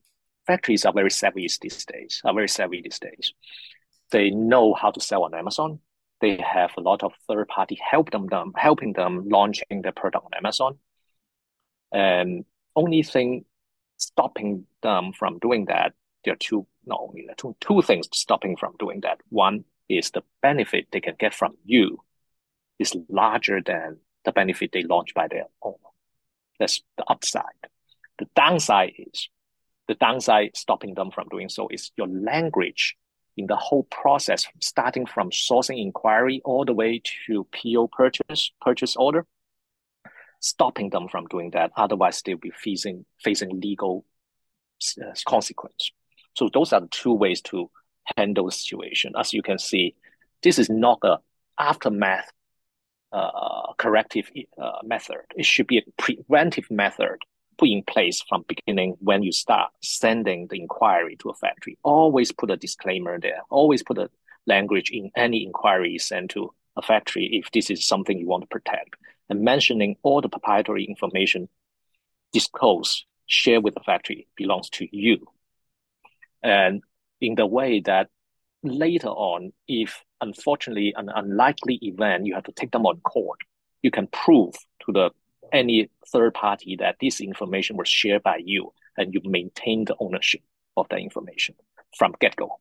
[0.47, 3.33] factories are very savvy these days, are very savvy these days.
[4.11, 5.81] They know how to sell on Amazon.
[6.21, 10.25] They have a lot of third party help them, them helping them launching their product
[10.25, 10.79] on Amazon.
[11.93, 13.45] And only thing
[13.99, 15.93] stopping them from doing that,
[16.25, 19.21] there are two, not only two, two things stopping from doing that.
[19.29, 22.01] One is the benefit they can get from you
[22.79, 25.77] is larger than the benefit they launch by their own.
[26.59, 27.45] That's the upside.
[28.19, 29.29] The downside is
[29.87, 32.97] the downside stopping them from doing so is your language
[33.37, 38.97] in the whole process, starting from sourcing inquiry all the way to PO purchase, purchase
[38.97, 39.25] order,
[40.49, 41.73] stopping them from doing that.
[41.77, 44.05] Otherwise, they'll be facing, facing legal
[45.03, 45.91] uh, consequence.
[46.35, 47.71] So those are the two ways to
[48.17, 49.13] handle the situation.
[49.19, 49.95] As you can see,
[50.43, 51.19] this is not a
[51.59, 52.31] aftermath
[53.13, 54.31] uh, corrective
[54.61, 55.23] uh, method.
[55.35, 57.17] It should be a preventive method
[57.57, 61.77] put in place from beginning when you start sending the inquiry to a factory.
[61.83, 63.41] Always put a disclaimer there.
[63.51, 64.11] Always put a
[64.47, 68.49] language in any inquiry sent to a factory if this is something you want to
[68.49, 68.95] protect
[69.29, 71.49] and mentioning all the proprietary information
[72.33, 75.27] disclosed, share with the factory belongs to you.
[76.43, 76.83] And
[77.21, 78.09] in the way that
[78.63, 83.41] later on, if unfortunately an unlikely event, you have to take them on court,
[83.83, 84.55] you can prove
[84.87, 85.11] to the
[85.53, 90.43] any third party that this information was shared by you and you maintain the ownership
[90.77, 91.55] of that information
[91.97, 92.59] from get-go,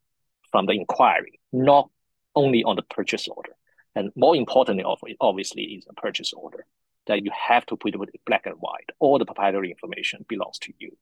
[0.52, 1.90] from the inquiry, not
[2.36, 3.52] only on the purchase order.
[3.98, 4.84] And more importantly,
[5.20, 6.68] obviously, is a purchase order
[7.08, 8.92] that you have to put it black and white.
[9.00, 10.96] All the proprietary information belongs to you.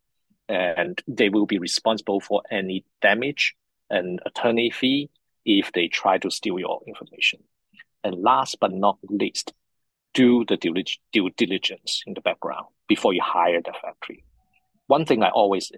[0.48, 3.54] And they will be responsible for any damage
[3.90, 5.10] and attorney fee
[5.44, 7.44] if they try to steal your information.
[8.06, 9.52] And last but not least,
[10.14, 14.24] do the due diligence in the background before you hire the factory.
[14.88, 15.70] One thing I always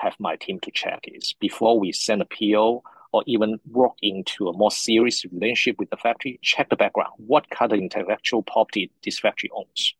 [0.00, 2.82] have my team to check is before we send a PO
[3.12, 7.12] or even work into a more serious relationship with the factory, check the background.
[7.18, 9.94] What kind of intellectual property this factory owns?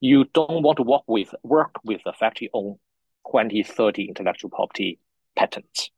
[0.00, 2.78] You don't want to work with work with a factory own
[3.30, 4.98] 20, 30 intellectual property
[5.36, 5.90] patents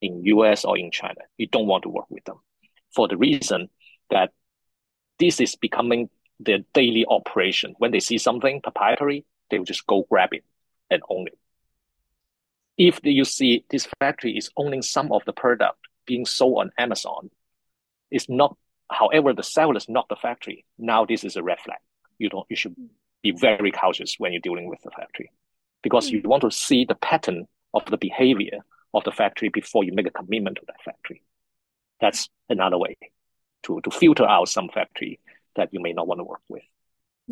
[0.00, 1.20] in US or in China.
[1.36, 2.40] You don't want to work with them
[2.94, 3.68] for the reason
[4.10, 4.30] that
[5.18, 6.08] this is becoming
[6.38, 7.74] their daily operation.
[7.78, 10.44] When they see something proprietary, they will just go grab it
[10.90, 11.38] and own it.
[12.80, 17.28] If you see this factory is owning some of the product being sold on Amazon,
[18.10, 18.56] it's not,
[18.90, 20.64] however, the seller is not the factory.
[20.78, 21.76] Now this is a red flag.
[22.16, 22.74] You don't, you should
[23.22, 25.30] be very cautious when you're dealing with the factory
[25.82, 26.12] because mm.
[26.14, 28.60] you want to see the pattern of the behavior
[28.94, 31.22] of the factory before you make a commitment to that factory.
[32.00, 32.96] That's another way
[33.64, 35.20] to, to filter out some factory
[35.54, 36.62] that you may not want to work with.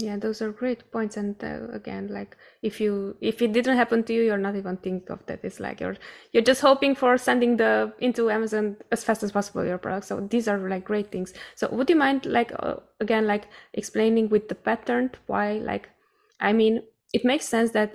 [0.01, 1.17] Yeah, those are great points.
[1.17, 4.77] And uh, again, like if you if it didn't happen to you, you're not even
[4.77, 5.41] thinking of that.
[5.43, 5.97] It's like you're
[6.33, 10.07] you're just hoping for sending the into Amazon as fast as possible your product.
[10.07, 11.35] So these are like great things.
[11.57, 15.89] So would you mind like uh, again like explaining with the pattern why like
[16.39, 17.95] I mean it makes sense that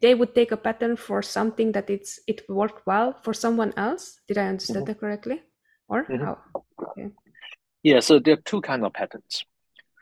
[0.00, 4.20] they would take a pattern for something that it's it worked well for someone else
[4.26, 4.86] did i understand mm-hmm.
[4.86, 5.40] that correctly
[5.88, 6.24] or mm-hmm.
[6.24, 6.38] how
[6.82, 7.08] okay.
[7.84, 9.44] yeah so there are two kind of patents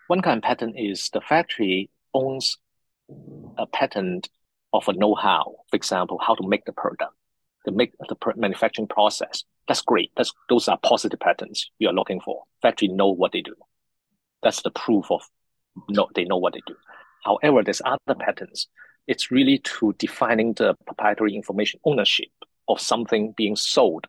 [0.08, 2.58] one kind of patent is the factory owns
[3.58, 4.28] a patent
[4.72, 7.12] of a know-how for example how to make the product
[7.64, 12.42] the make the manufacturing process that's great that's those are positive patents you're looking for
[12.62, 13.54] factory know what they do
[14.42, 15.22] that's the proof of
[15.88, 16.74] no they know what they do
[17.26, 18.68] However, there's other patents.
[19.08, 22.28] It's really to defining the proprietary information ownership
[22.68, 24.06] of something being sold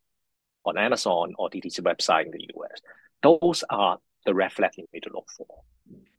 [0.65, 2.79] on Amazon or DTC website in the US.
[3.23, 5.47] Those are the red flag you need to look for.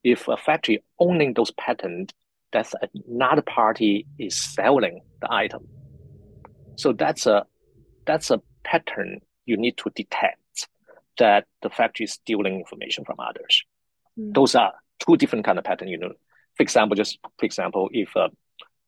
[0.05, 2.15] If a factory owning those patents,
[2.53, 2.75] that's
[3.07, 5.69] another party is selling the item.
[6.77, 7.47] So that's a
[8.07, 10.69] that's a pattern you need to detect
[11.19, 13.65] that the factory is stealing information from others.
[14.19, 14.35] Mm.
[14.35, 15.89] Those are two different kind of pattern.
[15.89, 16.13] You know,
[16.55, 18.29] for example, just for example, if uh,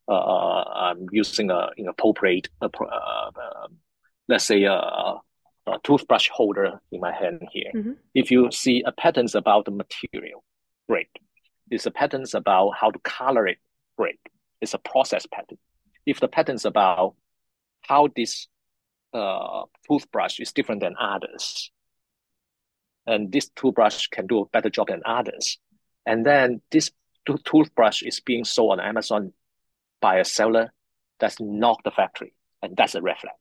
[0.09, 3.69] uh, uh I'm using a you know appropriate, uh, uh,
[4.29, 5.21] let's say a, a,
[5.85, 7.71] toothbrush holder in my hand here.
[7.75, 7.93] Mm-hmm.
[8.15, 10.43] If you see a patterns about the material,
[10.91, 11.21] great.
[11.71, 13.59] It's a patterns about how to color it,
[13.97, 14.19] great.
[14.61, 15.59] It's a process pattern.
[16.05, 17.15] If the patterns about
[17.83, 18.49] how this
[19.15, 21.71] uh, toothbrush is different than others,
[23.07, 25.59] and this toothbrush can do a better job than others.
[26.07, 26.91] And then this
[27.45, 29.33] toothbrush is being sold on Amazon
[30.01, 30.73] by a seller
[31.21, 33.35] that's not the factory, and that's a red flag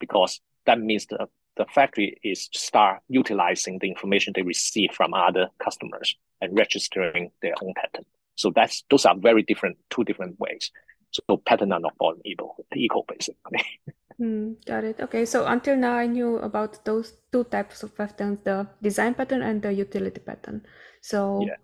[0.00, 5.48] because that means the the factory is start utilizing the information they receive from other
[5.62, 8.06] customers and registering their own patent.
[8.36, 10.70] So that's those are very different, two different ways.
[11.12, 13.64] So patent are not born equal, equal basically.
[14.20, 15.00] Mm, got it.
[15.00, 15.24] Okay.
[15.24, 19.60] So until now, I knew about those two types of patents: the design patent and
[19.60, 20.64] the utility patent.
[21.02, 21.56] So, yeah.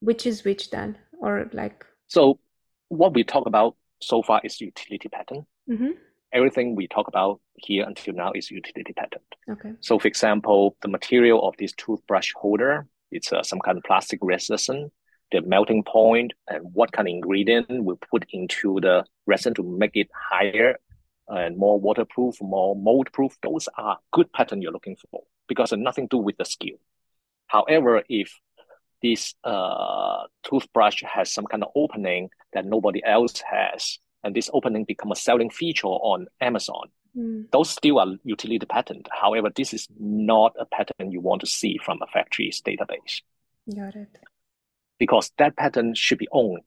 [0.00, 1.84] which is which then, or like?
[2.06, 2.40] So,
[2.88, 5.46] what we talk about so far is utility patent.
[5.68, 5.90] Mm-hmm.
[6.32, 9.24] Everything we talk about here until now is utility patent.
[9.50, 9.72] Okay.
[9.80, 14.18] So, for example, the material of this toothbrush holder, it's uh, some kind of plastic
[14.22, 14.90] resin
[15.32, 19.92] the melting point and what kind of ingredient we put into the resin to make
[19.94, 20.76] it higher
[21.28, 23.36] and more waterproof, more mold proof.
[23.42, 26.78] Those are good pattern you're looking for because nothing to do with the SKU.
[27.46, 28.38] However, if
[29.02, 34.84] this uh, toothbrush has some kind of opening that nobody else has, and this opening
[34.84, 37.50] become a selling feature on Amazon, mm.
[37.50, 39.08] those still are utility patent.
[39.10, 43.22] However, this is not a pattern you want to see from a factory's database.
[43.74, 44.18] Got it.
[44.98, 46.62] Because that pattern should be owned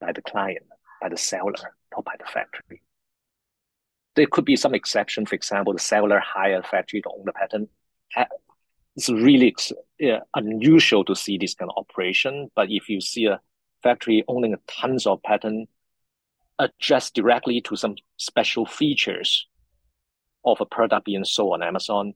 [0.00, 0.66] by the client,
[1.00, 1.54] by the seller,
[1.92, 2.80] not by the factory
[4.14, 5.26] there could be some exception.
[5.26, 7.68] For example, the seller hire a factory to own the patent.
[8.96, 9.54] It's really
[10.34, 12.50] unusual to see this kind of operation.
[12.54, 13.40] But if you see a
[13.82, 15.68] factory owning tons of patent,
[16.58, 19.46] adjust directly to some special features
[20.44, 22.14] of a product being sold on Amazon,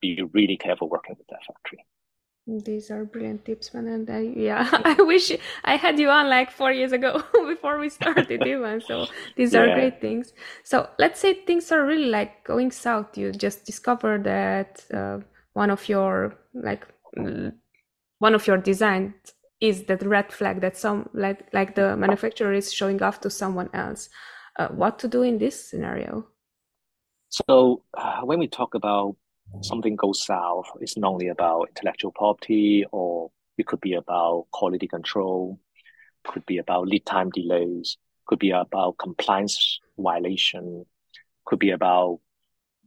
[0.00, 1.84] be really careful working with that factory.
[2.44, 3.86] These are brilliant tips, man.
[3.86, 5.30] And I, yeah, I wish
[5.64, 8.80] I had you on like four years ago before we started even.
[8.80, 9.06] So
[9.36, 9.60] these yeah.
[9.60, 10.32] are great things.
[10.64, 13.16] So let's say things are really like going south.
[13.16, 15.20] You just discover that uh,
[15.52, 16.84] one of your like
[18.18, 19.14] one of your designs
[19.62, 23.70] is that red flag that some like like the manufacturer is showing off to someone
[23.72, 24.10] else.
[24.58, 26.26] Uh, what to do in this scenario?
[27.28, 29.16] So uh, when we talk about
[29.62, 34.88] something goes south, it's not only about intellectual property, or it could be about quality
[34.88, 35.58] control,
[36.24, 37.96] could be about lead time delays,
[38.26, 40.84] could be about compliance violation,
[41.46, 42.18] could be about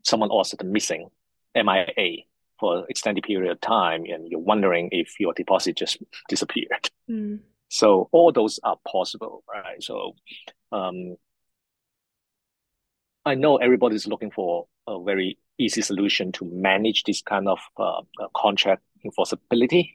[0.03, 1.09] someone also missing
[1.55, 2.25] MIA
[2.59, 5.97] for an extended period of time, and you're wondering if your deposit just
[6.29, 6.89] disappeared.
[7.09, 7.39] Mm.
[7.69, 9.81] So all those are possible, right?
[9.83, 10.15] So
[10.71, 11.15] um,
[13.25, 17.99] I know everybody's looking for a very easy solution to manage this kind of uh,
[17.99, 19.91] uh, contract enforceability.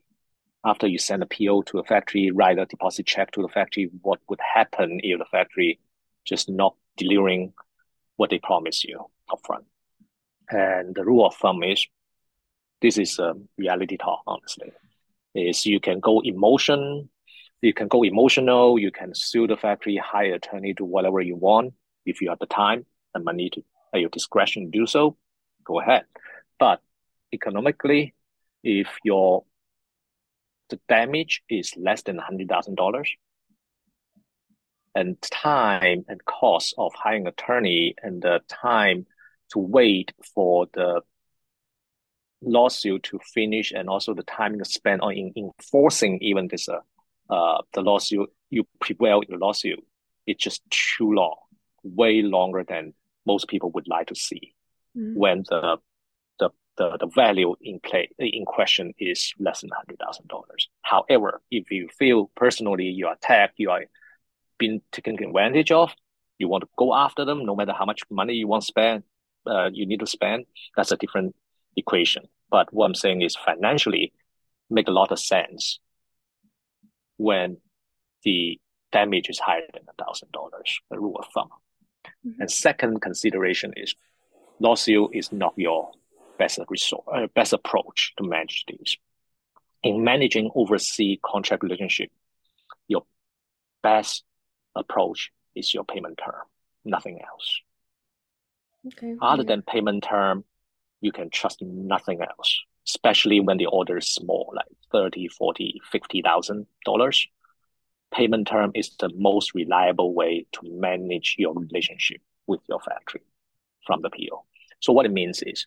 [0.64, 3.90] After you send a PO to a factory, write a deposit check to the factory,
[4.02, 5.78] what would happen if the factory
[6.24, 7.52] just not delivering
[8.16, 9.64] what they promise you upfront?
[10.50, 11.86] And the rule of thumb is
[12.80, 14.72] this is a reality talk, honestly.
[15.34, 17.08] Is you can go emotion,
[17.62, 21.74] you can go emotional, you can sue the factory, hire attorney, do whatever you want
[22.04, 23.62] if you have the time and money to
[23.92, 25.16] at your discretion to do so
[25.64, 26.04] go ahead.
[26.58, 26.80] But
[27.32, 28.14] economically,
[28.62, 29.44] if your
[30.68, 33.10] the damage is less than hundred thousand dollars,
[34.94, 39.06] and time and cost of hiring attorney and the time
[39.52, 41.00] to wait for the
[42.42, 46.80] lawsuit to finish and also the time you spent on in, enforcing even this uh,
[47.32, 49.78] uh the lawsuit you prevail in the lawsuit
[50.26, 51.36] it's just too long
[51.82, 52.92] way longer than
[53.26, 54.54] most people would like to see
[54.96, 55.14] mm.
[55.14, 55.76] when the,
[56.38, 60.68] the the the value in play in question is less than hundred thousand dollars.
[60.82, 63.84] However, if you feel personally you are attacked, you are
[64.58, 65.92] being taken advantage of,
[66.38, 69.02] you want to go after them, no matter how much money you want to spend,
[69.46, 70.44] uh, you need to spend.
[70.76, 71.34] That's a different
[71.80, 72.24] equation.
[72.50, 74.12] But what I'm saying is financially
[74.68, 75.80] make a lot of sense
[77.16, 77.58] when
[78.24, 78.60] the
[78.92, 81.50] damage is higher than a thousand dollars, the rule of thumb.
[82.26, 82.40] Mm-hmm.
[82.40, 83.94] And second consideration is
[84.58, 85.90] lawsuit is not your
[86.38, 88.96] best resort, uh, best approach to manage these.
[89.82, 92.10] In managing overseas contract relationship,
[92.88, 93.02] your
[93.82, 94.24] best
[94.74, 96.42] approach is your payment term,
[96.84, 97.60] nothing else.
[98.86, 99.14] Okay.
[99.20, 99.48] Other yeah.
[99.48, 100.44] than payment term,
[101.00, 106.66] you can trust nothing else, especially when the order is small, like 30, 40, 50,000
[106.84, 107.26] dollars.
[108.12, 113.22] Payment term is the most reliable way to manage your relationship with your factory
[113.86, 114.44] from the PO.
[114.80, 115.66] So what it means is,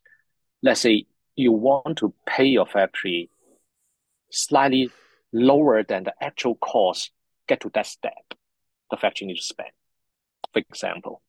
[0.61, 1.05] let's say
[1.35, 3.29] you want to pay your factory
[4.29, 4.89] slightly
[5.31, 7.11] lower than the actual cost
[7.47, 8.33] get to that step
[8.93, 9.71] the factory needs to spend.
[10.53, 11.22] For example,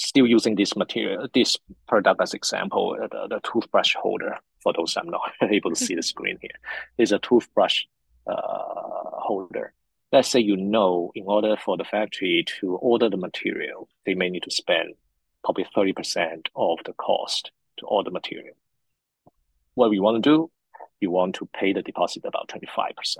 [0.00, 5.08] still using this material, this product as example, the, the toothbrush holder, for those I'm
[5.08, 6.58] not able to see the screen here,
[6.96, 7.84] is a toothbrush
[8.26, 9.72] uh, holder.
[10.10, 14.30] Let's say you know in order for the factory to order the material, they may
[14.30, 14.94] need to spend
[15.44, 18.56] probably 30% of the cost to order material.
[19.74, 20.50] What we want to do,
[21.00, 23.18] you want to pay the deposit about 25%.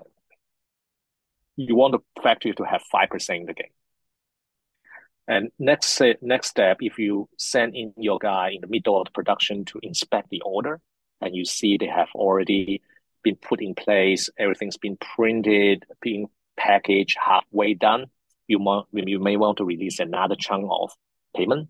[1.56, 3.70] You want the factory to have 5% in the game.
[5.30, 9.12] And next, next step, if you send in your guy in the middle of the
[9.12, 10.80] production to inspect the order,
[11.20, 12.82] and you see they have already
[13.22, 16.26] been put in place, everything's been printed, being
[16.56, 18.06] packaged, halfway done,
[18.48, 20.90] you, want, you may want to release another chunk of
[21.36, 21.68] payment.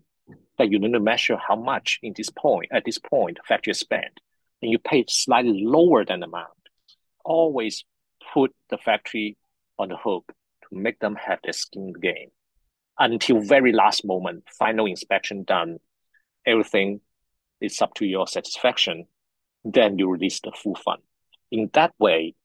[0.57, 4.21] That you need to measure how much in this point, at this point, factory spent,
[4.63, 6.49] and you pay slightly lower than the amount.
[7.23, 7.85] Always
[8.33, 9.37] put the factory
[9.77, 10.33] on the hook
[10.63, 12.31] to make them have their skin game
[12.97, 15.79] until very last moment, final inspection done,
[16.45, 17.01] everything
[17.59, 19.05] is up to your satisfaction,
[19.63, 21.01] then you release the full fund.
[21.51, 22.35] In that way,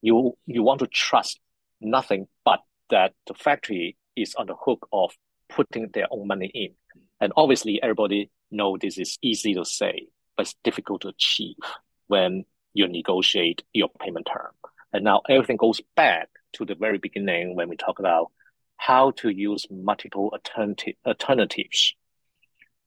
[0.00, 1.40] you you want to trust
[1.80, 2.60] nothing but
[2.90, 5.10] that the factory is on the hook of
[5.48, 6.74] putting their own money in.
[7.20, 11.56] And obviously everybody know this is easy to say, but it's difficult to achieve
[12.06, 14.52] when you negotiate your payment term.
[14.92, 18.30] And now everything goes back to the very beginning when we talk about
[18.78, 21.94] how to use multiple alternative, alternatives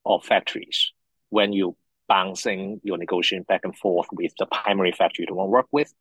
[0.04, 0.92] or factories
[1.30, 1.76] when you
[2.08, 5.94] bouncing your negotiation back and forth with the primary factory you want to work with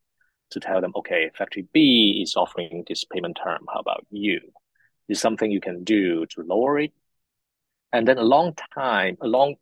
[0.50, 3.60] to tell them, okay, factory B is offering this payment term.
[3.72, 4.40] How about you?
[5.08, 6.92] Is something you can do to lower it?
[7.92, 9.56] And then a long time, along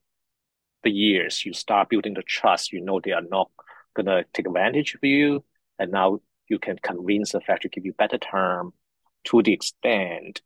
[0.85, 2.73] the years, you start building the trust.
[2.73, 3.51] You know they are not
[3.95, 5.45] gonna take advantage of you,
[5.79, 8.73] and now you can convince the factory to give you better term
[9.29, 10.41] to the extent,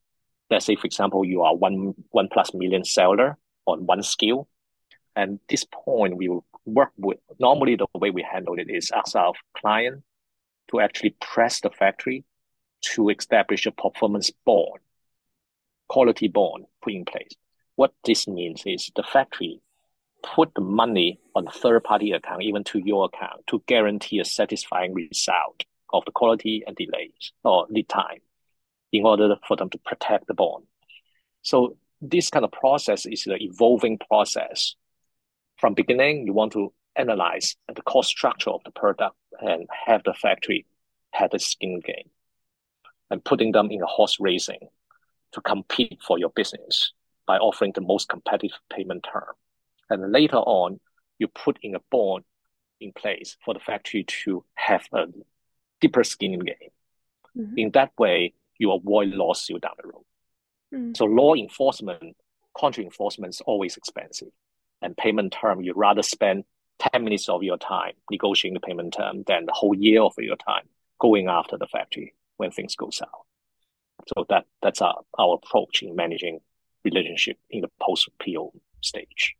[0.50, 4.46] let's say, for example, you are one, one plus million seller on one SKU.
[5.14, 9.14] And this point, we will work with, normally the way we handle it is ask
[9.14, 10.02] our client
[10.70, 12.24] to actually press the factory
[12.94, 14.80] to establish a performance bond,
[15.88, 17.34] quality bond put in place.
[17.76, 19.60] What this means is the factory
[20.24, 24.24] put the money on a third party account, even to your account, to guarantee a
[24.24, 25.62] satisfying result
[25.92, 28.20] of the quality and delays or lead time
[28.92, 30.64] in order for them to protect the bond.
[31.42, 34.74] So this kind of process is the evolving process.
[35.56, 40.12] From beginning, you want to analyze the cost structure of the product and have the
[40.12, 40.66] factory
[41.12, 42.10] have a skin game
[43.10, 44.68] and putting them in a horse racing
[45.32, 46.92] to compete for your business
[47.26, 49.34] by offering the most competitive payment term.
[49.90, 50.80] And later on,
[51.18, 52.24] you put in a bond
[52.80, 55.06] in place for the factory to have a
[55.80, 56.70] deeper skin game.
[57.36, 57.58] Mm-hmm.
[57.58, 60.04] In that way, you avoid lawsuit down the road.
[60.72, 60.96] Mm.
[60.96, 62.16] So law enforcement,
[62.56, 64.28] contract enforcement is always expensive.
[64.80, 66.44] And payment term, you'd rather spend
[66.92, 70.36] 10 minutes of your time negotiating the payment term than the whole year of your
[70.36, 70.64] time
[71.00, 73.08] going after the factory when things go south.
[74.08, 76.40] So that that's our, our approach in managing
[76.84, 79.34] relationship in the post PO stage.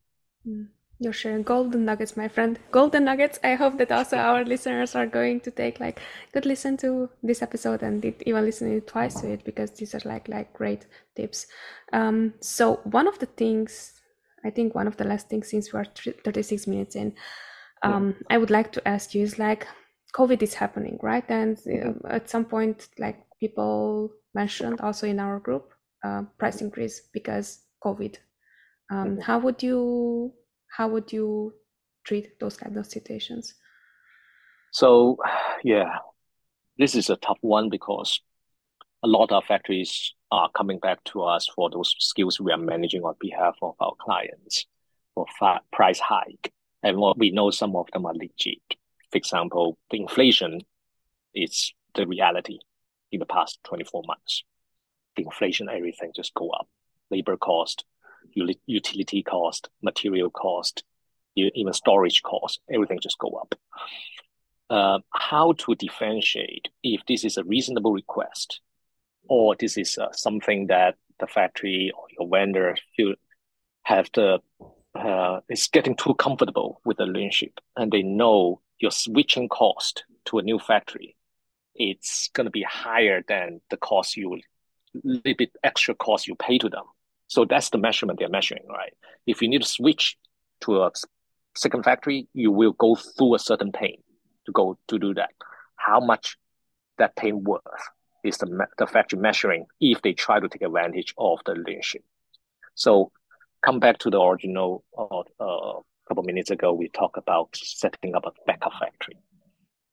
[0.47, 0.69] Mm.
[1.03, 2.61] You're sharing golden nuggets, my friend.
[2.71, 3.41] Golden nuggets.
[3.43, 6.01] I hope that also our listeners are going to take like
[6.33, 10.03] good listen to this episode and even listen it twice to it because these are
[10.05, 10.87] like like great
[11.17, 11.49] tips.
[11.93, 13.95] Um, so one of the things,
[14.45, 15.87] I think one of the last things since we are
[16.25, 17.15] 36 minutes in,
[17.83, 19.67] um, I would like to ask you is like
[20.15, 21.29] COVID is happening, right?
[21.29, 25.73] And uh, at some point, like people mentioned also in our group,
[26.05, 28.19] uh, price increase because COVID.
[28.89, 30.35] Um, how would you
[30.73, 31.55] how would you
[32.05, 33.55] treat those kind of situations?
[34.73, 35.19] So,
[35.65, 35.99] yeah,
[36.79, 38.21] this is a tough one because
[39.03, 43.03] a lot of factories are coming back to us for those SKUs we are managing
[43.03, 44.67] on behalf of our clients
[45.15, 45.27] for
[45.73, 46.53] price hike.
[46.83, 48.63] And what we know some of them are legit.
[49.11, 50.63] For example, the inflation
[51.35, 52.59] is the reality.
[53.11, 54.43] in the past 24 months.
[55.17, 56.67] The inflation, everything just go up.
[57.11, 57.85] Labor cost,
[58.67, 60.85] utility cost, material cost,
[61.37, 63.55] even storage cost, everything just go up.
[64.71, 68.61] Uh, how to differentiate if this is a reasonable request
[69.29, 73.15] or this is uh, something that the factory or your vendor feel
[73.83, 74.39] have the
[74.95, 80.39] uh, is getting too comfortable with the relationship and they know your switching cost to
[80.39, 81.17] a new factory
[81.75, 84.41] it's going to be higher than the cost you
[85.05, 86.85] little bit extra cost you pay to them
[87.33, 88.95] so that's the measurement they're measuring right
[89.27, 90.17] if you need to switch
[90.61, 90.91] to a
[91.55, 93.99] second factory you will go through a certain pain
[94.47, 95.31] to go to do that
[95.77, 96.37] how much
[96.99, 97.63] that pain worth
[98.25, 102.05] is the, the factory measuring if they try to take advantage of the relationship
[102.75, 103.11] so
[103.65, 105.81] come back to the original uh, uh,
[106.13, 109.17] couple minutes ago, we talked about setting up a backup factory.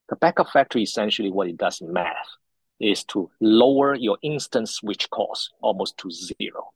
[0.09, 2.27] The backup factory essentially what it does in math
[2.79, 6.71] is to lower your instant switch cost almost to zero.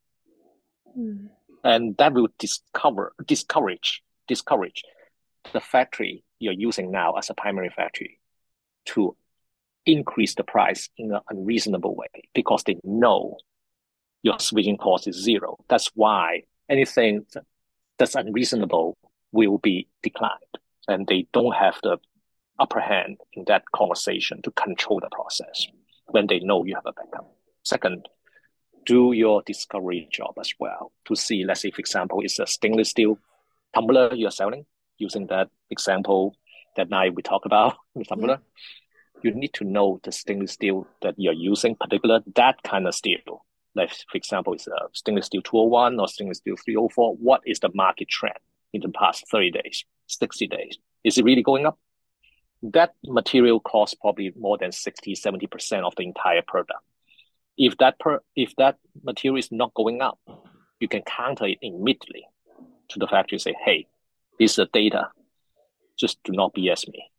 [0.97, 1.29] Mm.
[1.63, 4.83] And that will discover discourage discourage
[5.51, 8.19] the factory you're using now as a primary factory
[8.85, 9.15] to
[9.85, 13.37] increase the price in an unreasonable way because they know
[14.21, 15.57] your switching cost is zero.
[15.67, 17.25] That's why anything
[17.97, 18.97] that's unreasonable
[19.31, 20.39] will be declined.
[20.87, 21.97] And they don't have the
[22.59, 25.67] upper hand in that conversation to control the process
[26.07, 27.35] when they know you have a backup.
[27.63, 28.07] Second,
[28.85, 32.89] do your discovery job as well to see, let's say, for example, it's a stainless
[32.89, 33.17] steel
[33.73, 34.65] tumbler you're selling,
[34.97, 36.35] using that example
[36.75, 38.39] that night we talked about, the tumbler.
[39.23, 39.31] Yeah.
[39.31, 43.45] You need to know the stainless steel that you're using, particular that kind of steel
[43.75, 47.15] like for example, it's a stainless steel 201 or stainless steel 304.
[47.15, 48.37] What is the market trend
[48.71, 50.77] in the past 30 days, 60 days?
[51.03, 51.79] Is it really going up?
[52.61, 56.79] That material costs probably more than 60, 70% of the entire product.
[57.57, 60.19] If that per, if that material is not going up,
[60.79, 62.25] you can counter it immediately
[62.89, 63.87] to the factory say, hey,
[64.39, 65.09] this is the data.
[65.97, 67.09] Just do not BS me.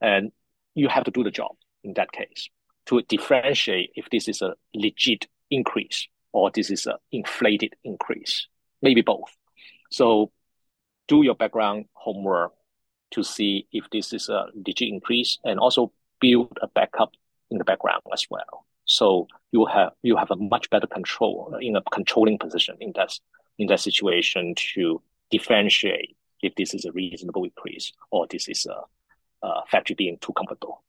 [0.00, 0.32] And
[0.74, 1.52] you have to do the job
[1.84, 2.48] in that case
[2.86, 8.46] to differentiate if this is a legit increase or this is an inflated increase,
[8.80, 9.30] maybe both.
[9.90, 10.32] So
[11.08, 12.52] do your background homework
[13.12, 17.12] to see if this is a legit increase and also build a backup
[17.50, 18.66] in the background as well.
[18.92, 23.18] So you have you have a much better control in a controlling position in that
[23.58, 29.46] in that situation to differentiate if this is a reasonable increase or this is a,
[29.46, 30.82] a factory being too comfortable.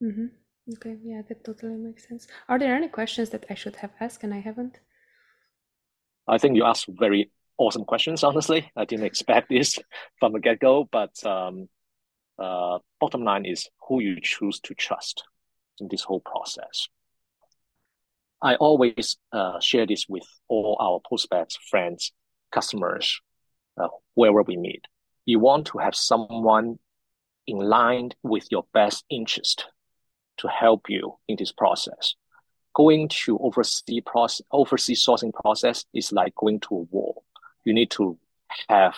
[0.00, 0.26] Mm-hmm.
[0.74, 2.28] Okay, yeah, that totally makes sense.
[2.48, 4.78] Are there any questions that I should have asked and I haven't?
[6.28, 8.70] I think you asked very awesome questions, honestly.
[8.76, 9.76] I didn't expect this
[10.20, 11.68] from the get go, but um,
[12.38, 15.24] uh, bottom line is who you choose to trust
[15.80, 16.88] in this whole process.
[18.42, 22.12] I always uh, share this with all our prospects, friends,
[22.50, 23.20] customers,
[23.76, 24.84] uh, wherever we meet.
[25.26, 26.78] You want to have someone
[27.46, 29.66] in line with your best interest
[30.38, 32.14] to help you in this process.
[32.74, 37.16] Going to oversee process, overseas sourcing process is like going to a war.
[37.64, 38.16] You need to
[38.68, 38.94] have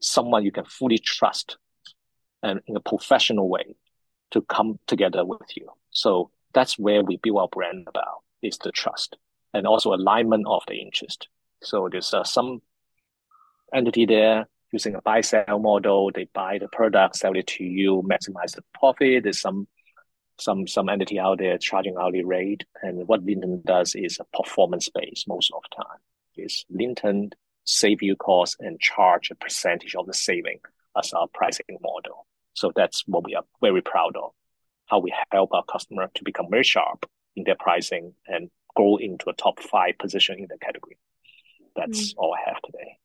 [0.00, 1.56] someone you can fully trust
[2.42, 3.76] and in a professional way
[4.32, 5.70] to come together with you.
[5.90, 9.16] So that's where we build our brand about is the trust
[9.54, 11.28] and also alignment of the interest.
[11.62, 12.62] So there's uh, some
[13.74, 16.10] entity there using a buy sell model.
[16.12, 19.24] They buy the product, sell it to you, maximize the profit.
[19.24, 19.68] There's some
[20.38, 22.64] some some entity out there charging hourly rate.
[22.82, 25.98] And what Linton does is a performance based most of the time.
[26.36, 27.30] Is Linton
[27.64, 30.58] save you cost and charge a percentage of the saving
[30.98, 32.26] as our pricing model.
[32.54, 34.32] So that's what we are very proud of.
[34.86, 37.06] How we help our customer to become very sharp
[37.36, 40.98] in their pricing and grow into a top five position in the category.
[41.76, 42.14] That's mm.
[42.18, 42.98] all I have today.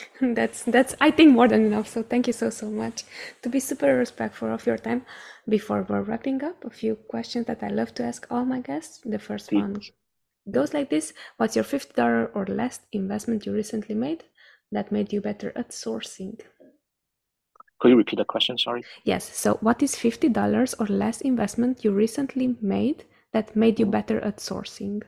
[0.34, 3.04] that's that's i think more than enough so thank you so so much
[3.42, 5.04] to be super respectful of your time
[5.48, 9.00] before we're wrapping up a few questions that i love to ask all my guests
[9.04, 9.60] the first Please.
[9.60, 9.80] one
[10.50, 14.24] goes like this what's your $50 or less investment you recently made
[14.70, 16.40] that made you better at sourcing
[17.78, 21.92] could you repeat the question sorry yes so what is $50 or less investment you
[21.92, 25.02] recently made that made you better at sourcing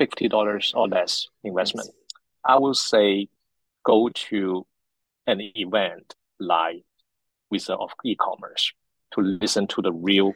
[0.00, 2.06] $50 or less investment yes
[2.46, 3.28] I will say
[3.84, 4.66] go to
[5.26, 6.84] an event like
[7.50, 8.72] Wizard of E-commerce
[9.14, 10.32] to listen to the real,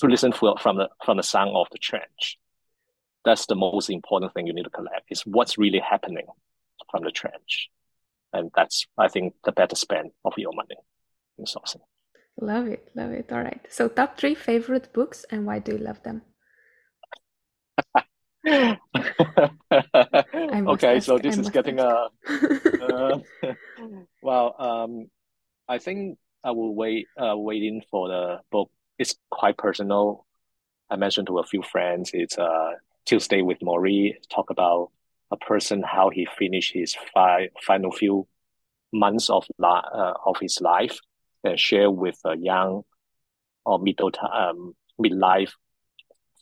[0.00, 2.38] to listen from the from the sound of the trench.
[3.24, 6.26] That's the most important thing you need to collect is what's really happening
[6.90, 7.70] from the trench,
[8.32, 10.76] and that's I think the better spend of your money
[11.38, 11.80] in sourcing.
[12.40, 13.32] Love it, love it.
[13.32, 13.60] All right.
[13.70, 16.22] So top three favorite books and why do you love them?
[18.46, 18.78] okay,
[20.96, 22.12] ask, so this I is getting ask.
[22.80, 22.84] a.
[22.84, 23.18] Uh,
[24.22, 25.06] well, um,
[25.68, 27.06] I think I will wait.
[27.20, 28.70] Uh, waiting for the book.
[28.98, 30.26] It's quite personal.
[30.90, 32.10] I mentioned to a few friends.
[32.12, 32.72] It's uh
[33.06, 34.14] Tuesday with Morrie.
[34.28, 34.90] Talk about
[35.30, 38.28] a person how he finished his fi- final few
[38.92, 40.98] months of li- uh, of his life
[41.54, 42.82] share with a young
[43.64, 45.52] or middle um, midlife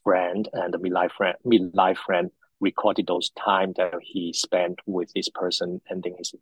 [0.03, 2.31] friend and midlife friend midlife friend
[2.61, 6.35] recorded those time that he spent with this person ending his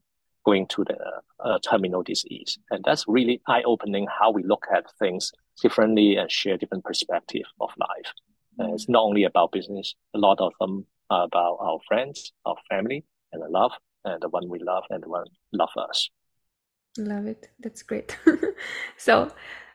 [0.44, 0.98] going to the
[1.40, 2.58] uh, terminal disease.
[2.70, 7.70] And that's really eye-opening how we look at things differently and share different perspective of
[7.78, 8.12] life.
[8.74, 9.94] It's not only about business.
[10.14, 13.72] A lot of them are about our friends our family and the love
[14.04, 16.10] and the one we love and the one love us
[16.98, 18.18] love it that's great
[18.96, 19.32] so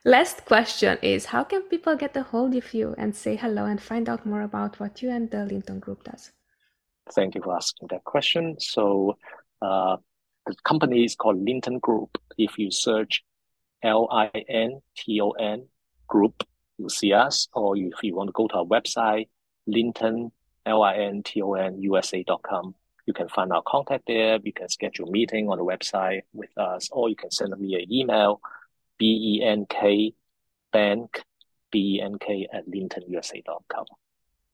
[0.08, 3.82] Last question is How can people get a hold of you and say hello and
[3.82, 6.32] find out more about what you and the Linton Group does?
[7.14, 8.56] Thank you for asking that question.
[8.58, 9.18] So,
[9.62, 9.98] uh,
[10.46, 12.18] the company is called Linton Group.
[12.38, 13.22] If you search
[13.84, 15.68] L I N T O N
[16.08, 16.46] Group,
[16.78, 17.50] you'll see us.
[17.52, 19.28] Or if you want to go to our website,
[19.66, 20.32] Linton,
[20.66, 22.76] L I N T O N USA.com,
[23.08, 24.38] you can find our contact there.
[24.44, 27.76] You can schedule a meeting on the website with us, or you can send me
[27.76, 28.42] an email
[29.00, 30.14] B E N K
[30.72, 31.24] bank,
[31.72, 33.86] B E N K at lintonusa.com.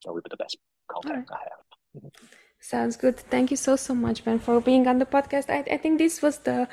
[0.04, 0.56] That would be the best
[0.88, 1.38] contact right.
[1.38, 1.64] I have.
[1.96, 2.26] Mm-hmm.
[2.60, 3.18] Sounds good.
[3.18, 5.50] Thank you so, so much, Ben, for being on the podcast.
[5.50, 6.66] I, I think this was the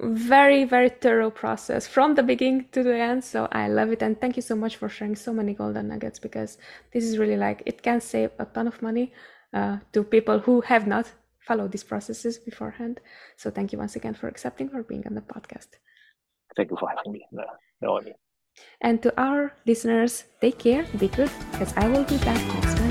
[0.00, 3.22] very, very thorough process from the beginning to the end.
[3.22, 4.02] So I love it.
[4.02, 6.58] And thank you so much for sharing so many golden nuggets because
[6.92, 9.12] this is really like it can save a ton of money
[9.52, 13.00] uh, to people who have not followed these processes beforehand.
[13.36, 15.68] So thank you once again for accepting for being on the podcast.
[16.56, 17.26] Thank you for having me.
[17.32, 17.44] No,
[17.80, 18.14] no, I mean.
[18.80, 22.87] And to our listeners, take care, be good, because I will be back next Wednesday.